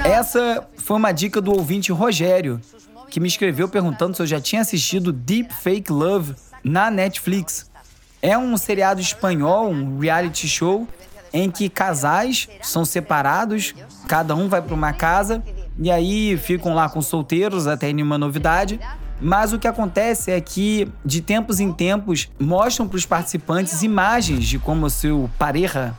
Essa 0.03 0.67
foi 0.77 0.97
uma 0.97 1.11
dica 1.11 1.39
do 1.39 1.51
ouvinte 1.51 1.91
Rogério, 1.91 2.59
que 3.09 3.19
me 3.19 3.27
escreveu 3.27 3.69
perguntando 3.69 4.15
se 4.15 4.21
eu 4.23 4.25
já 4.25 4.41
tinha 4.41 4.61
assistido 4.61 5.13
Deep 5.13 5.53
Fake 5.53 5.91
Love 5.91 6.33
na 6.63 6.89
Netflix. 6.89 7.66
É 8.21 8.37
um 8.37 8.57
seriado 8.57 8.99
espanhol, 8.99 9.69
um 9.69 9.99
reality 9.99 10.47
show, 10.47 10.87
em 11.31 11.51
que 11.51 11.69
casais 11.69 12.47
são 12.61 12.83
separados, 12.85 13.75
cada 14.07 14.35
um 14.35 14.47
vai 14.47 14.61
para 14.61 14.73
uma 14.73 14.93
casa 14.93 15.43
e 15.77 15.91
aí 15.91 16.37
ficam 16.37 16.73
lá 16.73 16.89
com 16.89 17.01
solteiros 17.01 17.67
até 17.67 17.91
nenhuma 17.93 18.17
novidade. 18.17 18.79
Mas 19.19 19.51
o 19.51 19.59
que 19.59 19.67
acontece 19.67 20.31
é 20.31 20.39
que, 20.39 20.87
de 21.03 21.21
tempos 21.21 21.59
em 21.59 21.71
tempos, 21.71 22.29
mostram 22.39 22.87
para 22.87 22.97
os 22.97 23.05
participantes 23.05 23.81
imagens 23.81 24.45
de 24.45 24.59
como 24.59 24.85
o 24.85 24.89
seu 24.89 25.29
pareja 25.39 25.93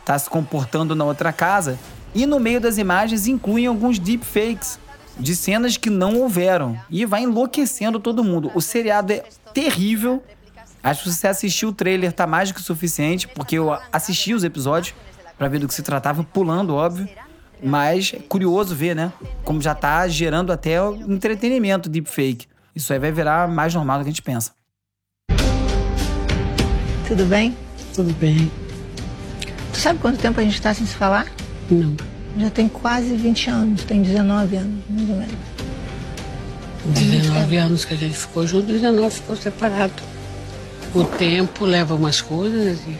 está 0.00 0.18
se 0.18 0.28
comportando 0.28 0.94
na 0.94 1.04
outra 1.04 1.32
casa. 1.32 1.78
E 2.14 2.26
no 2.26 2.38
meio 2.38 2.60
das 2.60 2.78
imagens 2.78 3.26
incluem 3.26 3.66
alguns 3.66 3.98
deepfakes 3.98 4.78
de 5.18 5.36
cenas 5.36 5.76
que 5.76 5.90
não 5.90 6.16
houveram. 6.20 6.78
E 6.90 7.04
vai 7.04 7.22
enlouquecendo 7.22 8.00
todo 8.00 8.24
mundo. 8.24 8.50
O 8.54 8.60
seriado 8.60 9.12
é 9.12 9.24
terrível. 9.52 10.22
Acho 10.84 11.04
que 11.04 11.10
se 11.10 11.16
você 11.16 11.28
assistiu 11.28 11.70
o 11.70 11.72
trailer 11.72 12.12
tá 12.12 12.26
mais 12.26 12.50
do 12.50 12.54
que 12.54 12.60
suficiente, 12.60 13.26
porque 13.26 13.56
eu 13.56 13.74
assisti 13.90 14.34
os 14.34 14.44
episódios 14.44 14.94
para 15.38 15.48
ver 15.48 15.58
do 15.58 15.66
que 15.66 15.72
se 15.72 15.82
tratava, 15.82 16.22
pulando, 16.22 16.74
óbvio. 16.74 17.08
Mas 17.62 18.12
é 18.14 18.18
curioso 18.18 18.74
ver, 18.74 18.94
né? 18.94 19.10
Como 19.42 19.62
já 19.62 19.74
tá 19.74 20.06
gerando 20.06 20.52
até 20.52 20.76
entretenimento 21.08 21.88
deepfake. 21.88 22.46
Isso 22.76 22.92
aí 22.92 22.98
vai 22.98 23.10
virar 23.10 23.48
mais 23.48 23.74
normal 23.74 23.98
do 23.98 24.04
que 24.04 24.10
a 24.10 24.12
gente 24.12 24.20
pensa. 24.20 24.52
Tudo 27.08 27.24
bem? 27.24 27.56
Tudo 27.94 28.12
bem. 28.14 28.52
Tu 29.72 29.78
sabe 29.78 29.98
quanto 30.00 30.18
tempo 30.18 30.38
a 30.38 30.42
gente 30.42 30.54
está 30.54 30.74
sem 30.74 30.86
se 30.86 30.94
falar? 30.94 31.26
Não. 31.70 31.96
Já 32.36 32.50
tem 32.50 32.68
quase 32.68 33.16
20 33.16 33.48
anos, 33.48 33.84
tem 33.84 34.02
19 34.02 34.56
anos, 34.56 34.84
mais 34.90 35.08
ou 35.08 35.16
menos. 35.16 35.34
19 36.84 37.56
anos 37.56 37.84
que 37.86 37.94
a 37.94 37.96
gente 37.96 38.16
ficou 38.18 38.46
junto, 38.46 38.66
19 38.66 39.14
ficou 39.14 39.34
separado. 39.34 40.13
O 40.94 41.04
tempo 41.04 41.64
leva 41.64 41.94
umas 41.94 42.20
coisas 42.20 42.80
e 42.86 42.96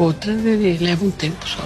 Outras 0.00 0.46
ele 0.46 0.78
leva 0.78 1.04
um 1.04 1.10
tempo 1.10 1.46
só. 1.46 1.60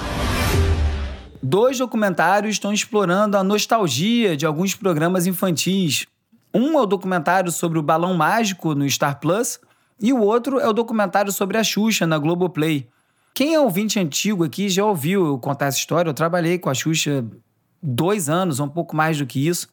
Dois 1.41 1.79
documentários 1.79 2.57
estão 2.57 2.73
explorando 2.73 3.37
a 3.37 3.45
nostalgia 3.45 4.37
de 4.37 4.45
alguns 4.45 4.75
programas 4.75 5.25
infantis. 5.25 6.07
Um 6.53 6.77
é 6.77 6.83
o 6.83 6.87
documentário 6.87 7.53
sobre 7.53 7.79
o 7.79 7.83
Balão 7.83 8.13
Mágico 8.15 8.75
no 8.75 8.91
Star 8.91 9.21
Plus 9.21 9.61
e 10.01 10.13
o 10.13 10.21
outro 10.21 10.59
é 10.59 10.69
o 10.69 10.73
documentário 10.73 11.31
sobre 11.31 11.57
a 11.57 11.63
Xuxa 11.63 12.09
na 12.09 12.19
Globoplay. 12.19 12.89
Quem 13.33 13.55
é 13.55 13.61
ouvinte 13.61 14.01
antigo 14.01 14.43
aqui 14.43 14.69
já 14.69 14.85
ouviu 14.85 15.27
eu 15.27 15.39
contar 15.39 15.67
essa 15.67 15.79
história. 15.79 16.09
Eu 16.11 16.15
trabalhei 16.15 16.59
com 16.59 16.69
a 16.69 16.75
Xuxa 16.75 17.25
dois 17.81 18.29
anos, 18.29 18.59
um 18.59 18.69
pouco 18.69 18.97
mais 18.97 19.19
do 19.19 19.27
que 19.27 19.47
isso, 19.47 19.69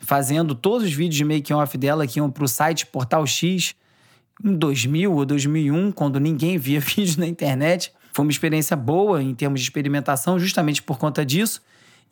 fazendo 0.00 0.52
todos 0.52 0.88
os 0.88 0.92
vídeos 0.92 1.16
de 1.16 1.24
making-off 1.24 1.78
dela 1.78 2.08
que 2.08 2.18
iam 2.18 2.28
para 2.28 2.44
o 2.44 2.48
site 2.48 2.86
Portal 2.86 3.24
X 3.24 3.76
em 4.44 4.54
2000 4.54 5.12
ou 5.12 5.24
2001, 5.24 5.92
quando 5.92 6.18
ninguém 6.18 6.58
via 6.58 6.80
vídeo 6.80 7.18
na 7.18 7.26
internet. 7.26 7.92
Foi 8.12 8.24
uma 8.24 8.32
experiência 8.32 8.76
boa 8.76 9.22
em 9.22 9.34
termos 9.34 9.60
de 9.60 9.66
experimentação, 9.66 10.38
justamente 10.38 10.82
por 10.82 10.98
conta 10.98 11.24
disso. 11.24 11.62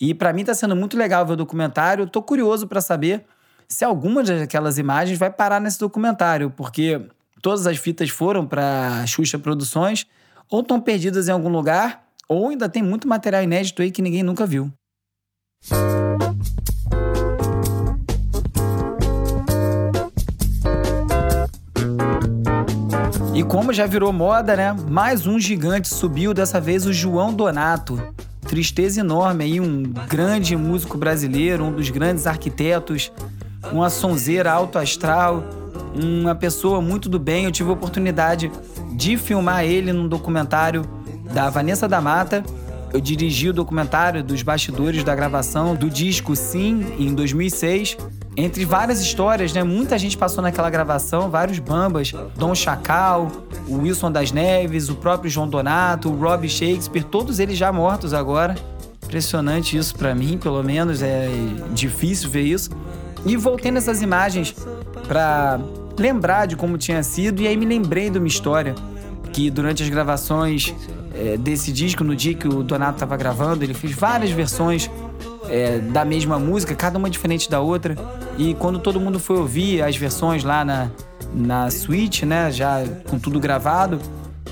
E 0.01 0.15
para 0.15 0.33
mim 0.33 0.43
está 0.43 0.55
sendo 0.55 0.77
muito 0.77 0.97
legal 0.97 1.27
ver 1.27 1.33
o 1.33 1.37
documentário. 1.37 2.05
Estou 2.05 2.23
curioso 2.23 2.69
para 2.69 2.81
saber 2.81 3.25
se 3.69 3.85
alguma 3.85 4.23
daquelas 4.23 4.79
imagens 4.79 5.19
vai 5.19 5.31
parar 5.31 5.61
nesse 5.61 5.79
documentário, 5.79 6.51
porque 6.51 7.01
todas 7.43 7.67
as 7.67 7.77
fitas 7.77 8.09
foram 8.09 8.47
para 8.47 9.05
Xuxa 9.07 9.39
Produções, 9.39 10.07
ou 10.49 10.61
estão 10.61 10.81
perdidas 10.81 11.29
em 11.29 11.33
algum 11.33 11.51
lugar, 11.51 12.05
ou 12.29 12.49
ainda 12.49 12.69
tem 12.69 12.83
muito 12.83 13.07
material 13.07 13.43
inédito 13.43 13.83
aí 13.83 13.91
que 13.91 14.01
ninguém 14.01 14.23
nunca 14.23 14.47
viu. 14.47 14.73
E 23.39 23.45
como 23.45 23.73
já 23.73 23.87
virou 23.87 24.13
moda, 24.13 24.57
né? 24.57 24.75
Mais 24.89 25.25
um 25.25 25.39
gigante 25.39 25.87
subiu, 25.87 26.35
dessa 26.35 26.61
vez 26.61 26.85
o 26.87 26.93
João 26.93 27.33
Donato. 27.33 27.97
Tristeza 28.41 28.99
enorme 28.99 29.45
aí, 29.45 29.61
um 29.61 29.85
grande 30.09 30.57
músico 30.57 30.99
brasileiro, 30.99 31.63
um 31.63 31.71
dos 31.71 31.89
grandes 31.89 32.27
arquitetos, 32.27 33.13
uma 33.71 33.91
sonzeira 33.91 34.51
alto 34.51 34.77
astral, 34.77 35.45
uma 35.95 36.35
pessoa 36.35 36.83
muito 36.83 37.09
do 37.09 37.21
bem. 37.21 37.45
Eu 37.45 37.53
tive 37.53 37.71
a 37.71 37.75
oportunidade 37.75 38.51
de 38.97 39.17
filmar 39.17 39.63
ele 39.63 39.93
num 39.93 40.09
documentário 40.09 40.83
da 41.33 41.49
Vanessa 41.49 41.87
da 41.87 42.01
Mata. 42.01 42.43
Eu 42.93 43.01
dirigi 43.01 43.49
o 43.49 43.53
documentário 43.53 44.25
dos 44.25 44.43
bastidores 44.43 45.05
da 45.05 45.15
gravação 45.15 45.75
do 45.75 45.91
disco 45.91 46.35
Sim, 46.35 46.87
em 46.99 47.15
2006. 47.15 47.97
Entre 48.37 48.65
várias 48.65 49.01
histórias, 49.01 49.53
né? 49.53 49.63
Muita 49.65 49.99
gente 49.99 50.17
passou 50.17 50.43
naquela 50.43 50.71
gravação, 50.71 51.29
vários 51.29 51.59
bambas. 51.59 52.13
Dom 52.37 52.55
Chacal, 52.55 53.31
o 53.67 53.79
Wilson 53.79 54.13
das 54.13 54.33
Neves, 54.33 54.89
o 54.89 54.95
próprio 54.95 55.31
João 55.31 55.49
Donato, 55.49 56.09
o 56.09 56.17
Rob 56.17 56.49
Shakespeare, 56.49 57.03
todos 57.03 57.41
eles 57.41 57.59
já 57.59 57.73
mortos 57.73 58.15
agora. 58.15 58.55
Impressionante 59.05 59.77
isso 59.77 59.95
para 59.97 60.15
mim, 60.15 60.39
pelo 60.39 60.63
menos, 60.63 61.03
é 61.03 61.29
difícil 61.73 62.31
ver 62.31 62.43
isso. 62.43 62.71
E 63.27 63.37
voltei 63.37 63.71
nessas 63.71 64.03
imagens 64.03 64.55
para 65.07 65.59
lembrar 65.99 66.47
de 66.47 66.57
como 66.57 66.79
tinha 66.79 67.03
sido, 67.03 67.43
e 67.43 67.49
aí 67.49 67.57
me 67.57 67.67
lembrei 67.67 68.09
de 68.09 68.19
uma 68.19 68.29
história 68.29 68.75
que 69.33 69.51
durante 69.51 69.83
as 69.83 69.89
gravações 69.89 70.75
é, 71.19 71.37
desse 71.37 71.73
disco, 71.73 72.05
no 72.05 72.15
dia 72.15 72.35
que 72.35 72.47
o 72.47 72.63
Donato 72.63 72.95
estava 72.95 73.17
gravando, 73.17 73.65
ele 73.65 73.75
fez 73.75 73.93
várias 73.93 74.31
versões 74.31 74.89
é, 75.49 75.79
da 75.79 76.05
mesma 76.05 76.39
música, 76.39 76.75
cada 76.75 76.97
uma 76.97 77.11
diferente 77.11 77.51
da 77.51 77.61
outra. 77.61 77.97
E 78.39 78.55
quando 78.55 78.79
todo 78.79 79.01
mundo 79.01 79.19
foi 79.19 79.37
ouvir 79.37 79.83
as 79.83 79.97
versões 79.97 80.45
lá 80.45 80.65
na, 80.65 80.91
na 81.35 81.71
suíte, 81.71 82.25
né, 82.25 82.53
já 82.53 82.85
com 83.09 83.19
tudo 83.19 83.41
gravado, 83.41 84.01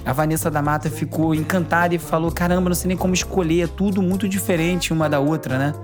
a 0.04 0.12
Vanessa 0.12 0.50
da 0.50 0.60
Mata 0.60 0.90
ficou 0.90 1.34
encantada 1.34 1.94
e 1.94 1.98
falou: 1.98 2.30
Caramba, 2.30 2.68
não 2.68 2.76
sei 2.76 2.88
nem 2.88 2.96
como 2.96 3.14
escolher, 3.14 3.64
é 3.64 3.66
tudo 3.66 4.02
muito 4.02 4.28
diferente 4.28 4.92
uma 4.92 5.08
da 5.08 5.20
outra, 5.20 5.58
né? 5.58 5.74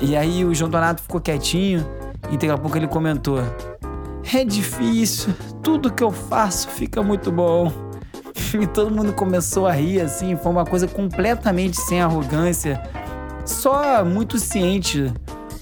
E 0.00 0.16
aí 0.16 0.44
o 0.44 0.54
João 0.54 0.70
Donato 0.70 1.02
ficou 1.02 1.20
quietinho 1.20 1.86
e 2.30 2.32
daqui 2.32 2.50
a 2.50 2.58
pouco 2.58 2.76
ele 2.76 2.86
comentou: 2.86 3.38
É 4.34 4.44
difícil, 4.44 5.34
tudo 5.62 5.92
que 5.92 6.02
eu 6.02 6.10
faço 6.10 6.68
fica 6.68 7.02
muito 7.02 7.30
bom. 7.32 7.72
E 8.60 8.66
todo 8.66 8.90
mundo 8.90 9.12
começou 9.12 9.66
a 9.66 9.72
rir 9.72 10.00
assim, 10.00 10.36
foi 10.36 10.52
uma 10.52 10.64
coisa 10.64 10.86
completamente 10.86 11.76
sem 11.76 12.00
arrogância 12.00 12.80
só 13.44 14.04
muito 14.04 14.38
ciente 14.38 15.12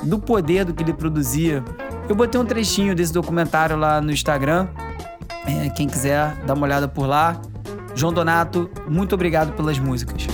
do 0.02 0.18
poder 0.18 0.64
do 0.64 0.74
que 0.74 0.82
ele 0.82 0.92
produzia. 0.92 1.62
Eu 2.08 2.14
botei 2.14 2.40
um 2.40 2.44
trechinho 2.44 2.94
desse 2.94 3.12
documentário 3.12 3.76
lá 3.76 4.00
no 4.00 4.10
Instagram. 4.10 4.68
É, 5.46 5.68
quem 5.70 5.88
quiser 5.88 6.34
dar 6.46 6.54
uma 6.54 6.66
olhada 6.66 6.88
por 6.88 7.06
lá. 7.06 7.40
João 7.94 8.12
Donato, 8.12 8.70
muito 8.88 9.14
obrigado 9.14 9.52
pelas 9.52 9.78
músicas. 9.78 10.26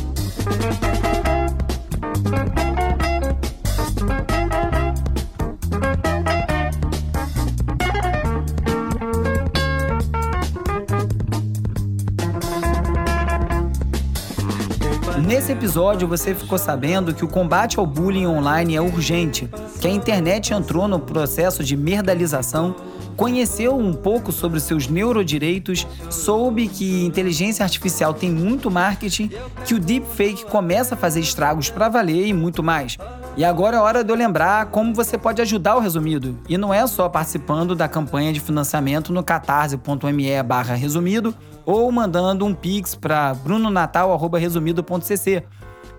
Nesse 15.48 15.61
episódio 15.61 16.06
você 16.06 16.34
ficou 16.34 16.58
sabendo 16.58 17.14
que 17.14 17.24
o 17.24 17.28
combate 17.28 17.78
ao 17.78 17.87
bullying 17.87 18.26
online 18.26 18.76
é 18.76 18.82
urgente, 18.82 19.48
que 19.80 19.88
a 19.88 19.90
internet 19.90 20.52
entrou 20.52 20.87
no 20.87 21.00
processo 21.00 21.64
de 21.64 21.74
merdalização, 21.74 22.76
conheceu 23.16 23.74
um 23.74 23.94
pouco 23.94 24.30
sobre 24.30 24.61
seus 24.61 24.88
neurodireitos, 24.88 25.87
soube 26.11 26.68
que 26.68 27.02
inteligência 27.02 27.62
artificial 27.62 28.12
tem 28.12 28.30
muito 28.30 28.70
marketing, 28.70 29.30
que 29.64 29.72
o 29.72 29.78
deepfake 29.78 30.44
começa 30.44 30.94
a 30.94 30.98
fazer 30.98 31.20
estragos 31.20 31.70
para 31.70 31.88
valer 31.88 32.26
e 32.26 32.34
muito 32.34 32.62
mais. 32.62 32.98
E 33.34 33.42
agora 33.42 33.78
é 33.78 33.80
hora 33.80 34.04
de 34.04 34.12
eu 34.12 34.16
lembrar 34.16 34.66
como 34.66 34.92
você 34.92 35.16
pode 35.16 35.40
ajudar 35.40 35.76
o 35.76 35.80
Resumido. 35.80 36.37
E 36.46 36.58
não 36.58 36.74
é 36.74 36.87
só 36.87 37.08
participando 37.08 37.74
da 37.74 37.88
campanha 37.88 38.34
de 38.34 38.40
financiamento 38.40 39.14
no 39.14 39.22
catarse.me 39.22 40.26
resumido 40.76 41.34
ou 41.68 41.92
mandando 41.92 42.46
um 42.46 42.54
pix 42.54 42.94
para 42.94 43.35
brunonatal.resumido.cc. 43.35 45.42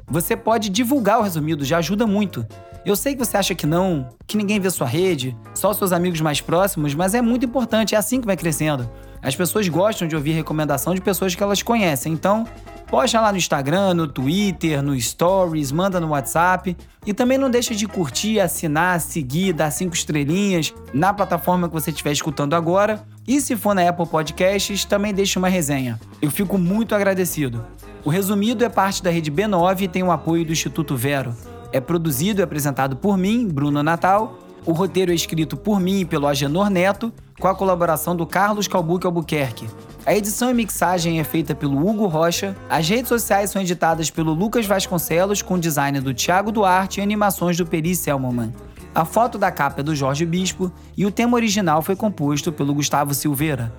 Você 0.08 0.36
pode 0.36 0.68
divulgar 0.68 1.20
o 1.20 1.22
resumido, 1.22 1.64
já 1.64 1.78
ajuda 1.78 2.08
muito. 2.08 2.44
Eu 2.84 2.96
sei 2.96 3.14
que 3.14 3.24
você 3.24 3.38
acha 3.38 3.54
que 3.54 3.68
não, 3.68 4.10
que 4.26 4.36
ninguém 4.36 4.60
vê 4.60 4.68
sua 4.72 4.88
rede, 4.88 5.38
só 5.54 5.72
seus 5.72 5.92
amigos 5.92 6.22
mais 6.22 6.42
próximos, 6.42 6.96
mas 6.96 7.14
é 7.14 7.22
muito 7.22 7.46
importante, 7.46 7.94
é 7.94 8.00
assim 8.00 8.20
que 8.20 8.26
vai 8.26 8.36
crescendo. 8.36 8.90
As 9.22 9.36
pessoas 9.36 9.70
gostam 9.70 10.08
de 10.08 10.16
ouvir 10.16 10.32
recomendação 10.32 10.96
de 10.96 11.02
pessoas 11.02 11.36
que 11.36 11.44
elas 11.44 11.62
conhecem, 11.62 12.14
então 12.14 12.48
posta 12.90 13.22
lá 13.22 13.32
no 13.32 13.38
Instagram, 13.38 13.94
no 13.94 14.08
Twitter, 14.08 14.82
no 14.82 15.00
Stories, 15.00 15.72
manda 15.72 16.00
no 16.00 16.10
WhatsApp. 16.10 16.76
E 17.06 17.14
também 17.14 17.38
não 17.38 17.50
deixa 17.50 17.74
de 17.74 17.88
curtir, 17.88 18.40
assinar, 18.40 19.00
seguir, 19.00 19.54
dar 19.54 19.72
cinco 19.72 19.96
estrelinhas 19.96 20.74
na 20.94 21.14
plataforma 21.14 21.68
que 21.68 21.74
você 21.74 21.92
estiver 21.92 22.12
escutando 22.12 22.56
agora. 22.56 23.06
E 23.28 23.40
se 23.40 23.56
for 23.56 23.74
na 23.74 23.88
Apple 23.88 24.08
Podcasts, 24.08 24.84
também 24.86 25.14
deixe 25.14 25.38
uma 25.38 25.48
resenha. 25.48 26.00
Eu 26.22 26.32
fico 26.32 26.58
muito 26.58 26.96
agradecido. 26.96 27.66
O 28.04 28.10
Resumido 28.10 28.66
é 28.66 28.70
parte 28.70 29.04
da 29.04 29.10
rede 29.10 29.32
B9 29.32 29.82
e 29.82 29.88
tem 29.88 30.04
o 30.04 30.12
apoio 30.12 30.44
do 30.44 30.52
Instituto 30.52 30.96
Vero. 30.98 31.36
É 31.72 31.80
produzido 31.80 32.42
e 32.42 32.44
apresentado 32.44 32.96
por 32.96 33.18
mim, 33.18 33.48
Bruno 33.48 33.84
Natal. 33.84 34.40
O 34.66 34.72
roteiro 34.72 35.12
é 35.12 35.16
escrito 35.16 35.56
por 35.56 35.80
mim 35.80 36.02
e 36.02 36.06
pelo 36.06 36.28
Agenor 36.28 36.70
Neto, 36.70 37.14
com 37.40 37.48
a 37.48 37.56
colaboração 37.56 38.16
do 38.16 38.26
Carlos 38.26 38.68
Calbuque 38.68 39.06
Albuquerque. 39.06 39.68
A 40.10 40.16
edição 40.16 40.50
e 40.50 40.56
mixagem 40.56 41.20
é 41.20 41.24
feita 41.24 41.54
pelo 41.54 41.88
Hugo 41.88 42.08
Rocha. 42.08 42.58
As 42.68 42.90
redes 42.90 43.10
sociais 43.10 43.52
são 43.52 43.62
editadas 43.62 44.10
pelo 44.10 44.34
Lucas 44.34 44.66
Vasconcelos, 44.66 45.44
com 45.44 45.60
design 45.60 46.02
do 46.02 46.16
Thiago 46.16 46.52
Duarte 46.52 47.00
e 47.00 47.04
animações 47.04 47.56
do 47.56 47.64
Peri 47.64 47.96
Selmanman. 47.96 48.52
A 48.96 49.06
foto 49.06 49.38
da 49.38 49.52
capa 49.52 49.82
é 49.82 49.84
do 49.84 49.96
Jorge 49.96 50.26
Bispo 50.26 50.72
e 50.98 51.06
o 51.06 51.12
tema 51.12 51.36
original 51.36 51.84
foi 51.84 51.96
composto 51.96 52.52
pelo 52.52 52.74
Gustavo 52.74 53.14
Silveira. 53.14 53.72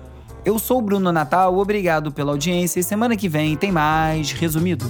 Eu 0.45 0.57
sou 0.57 0.77
o 0.77 0.81
Bruno 0.81 1.11
Natal, 1.11 1.57
obrigado 1.57 2.13
pela 2.13 2.31
audiência 2.31 2.79
e 2.79 2.83
semana 2.83 3.17
que 3.17 3.27
vem 3.27 3.57
tem 3.57 3.69
mais 3.69 4.31
resumido. 4.31 4.89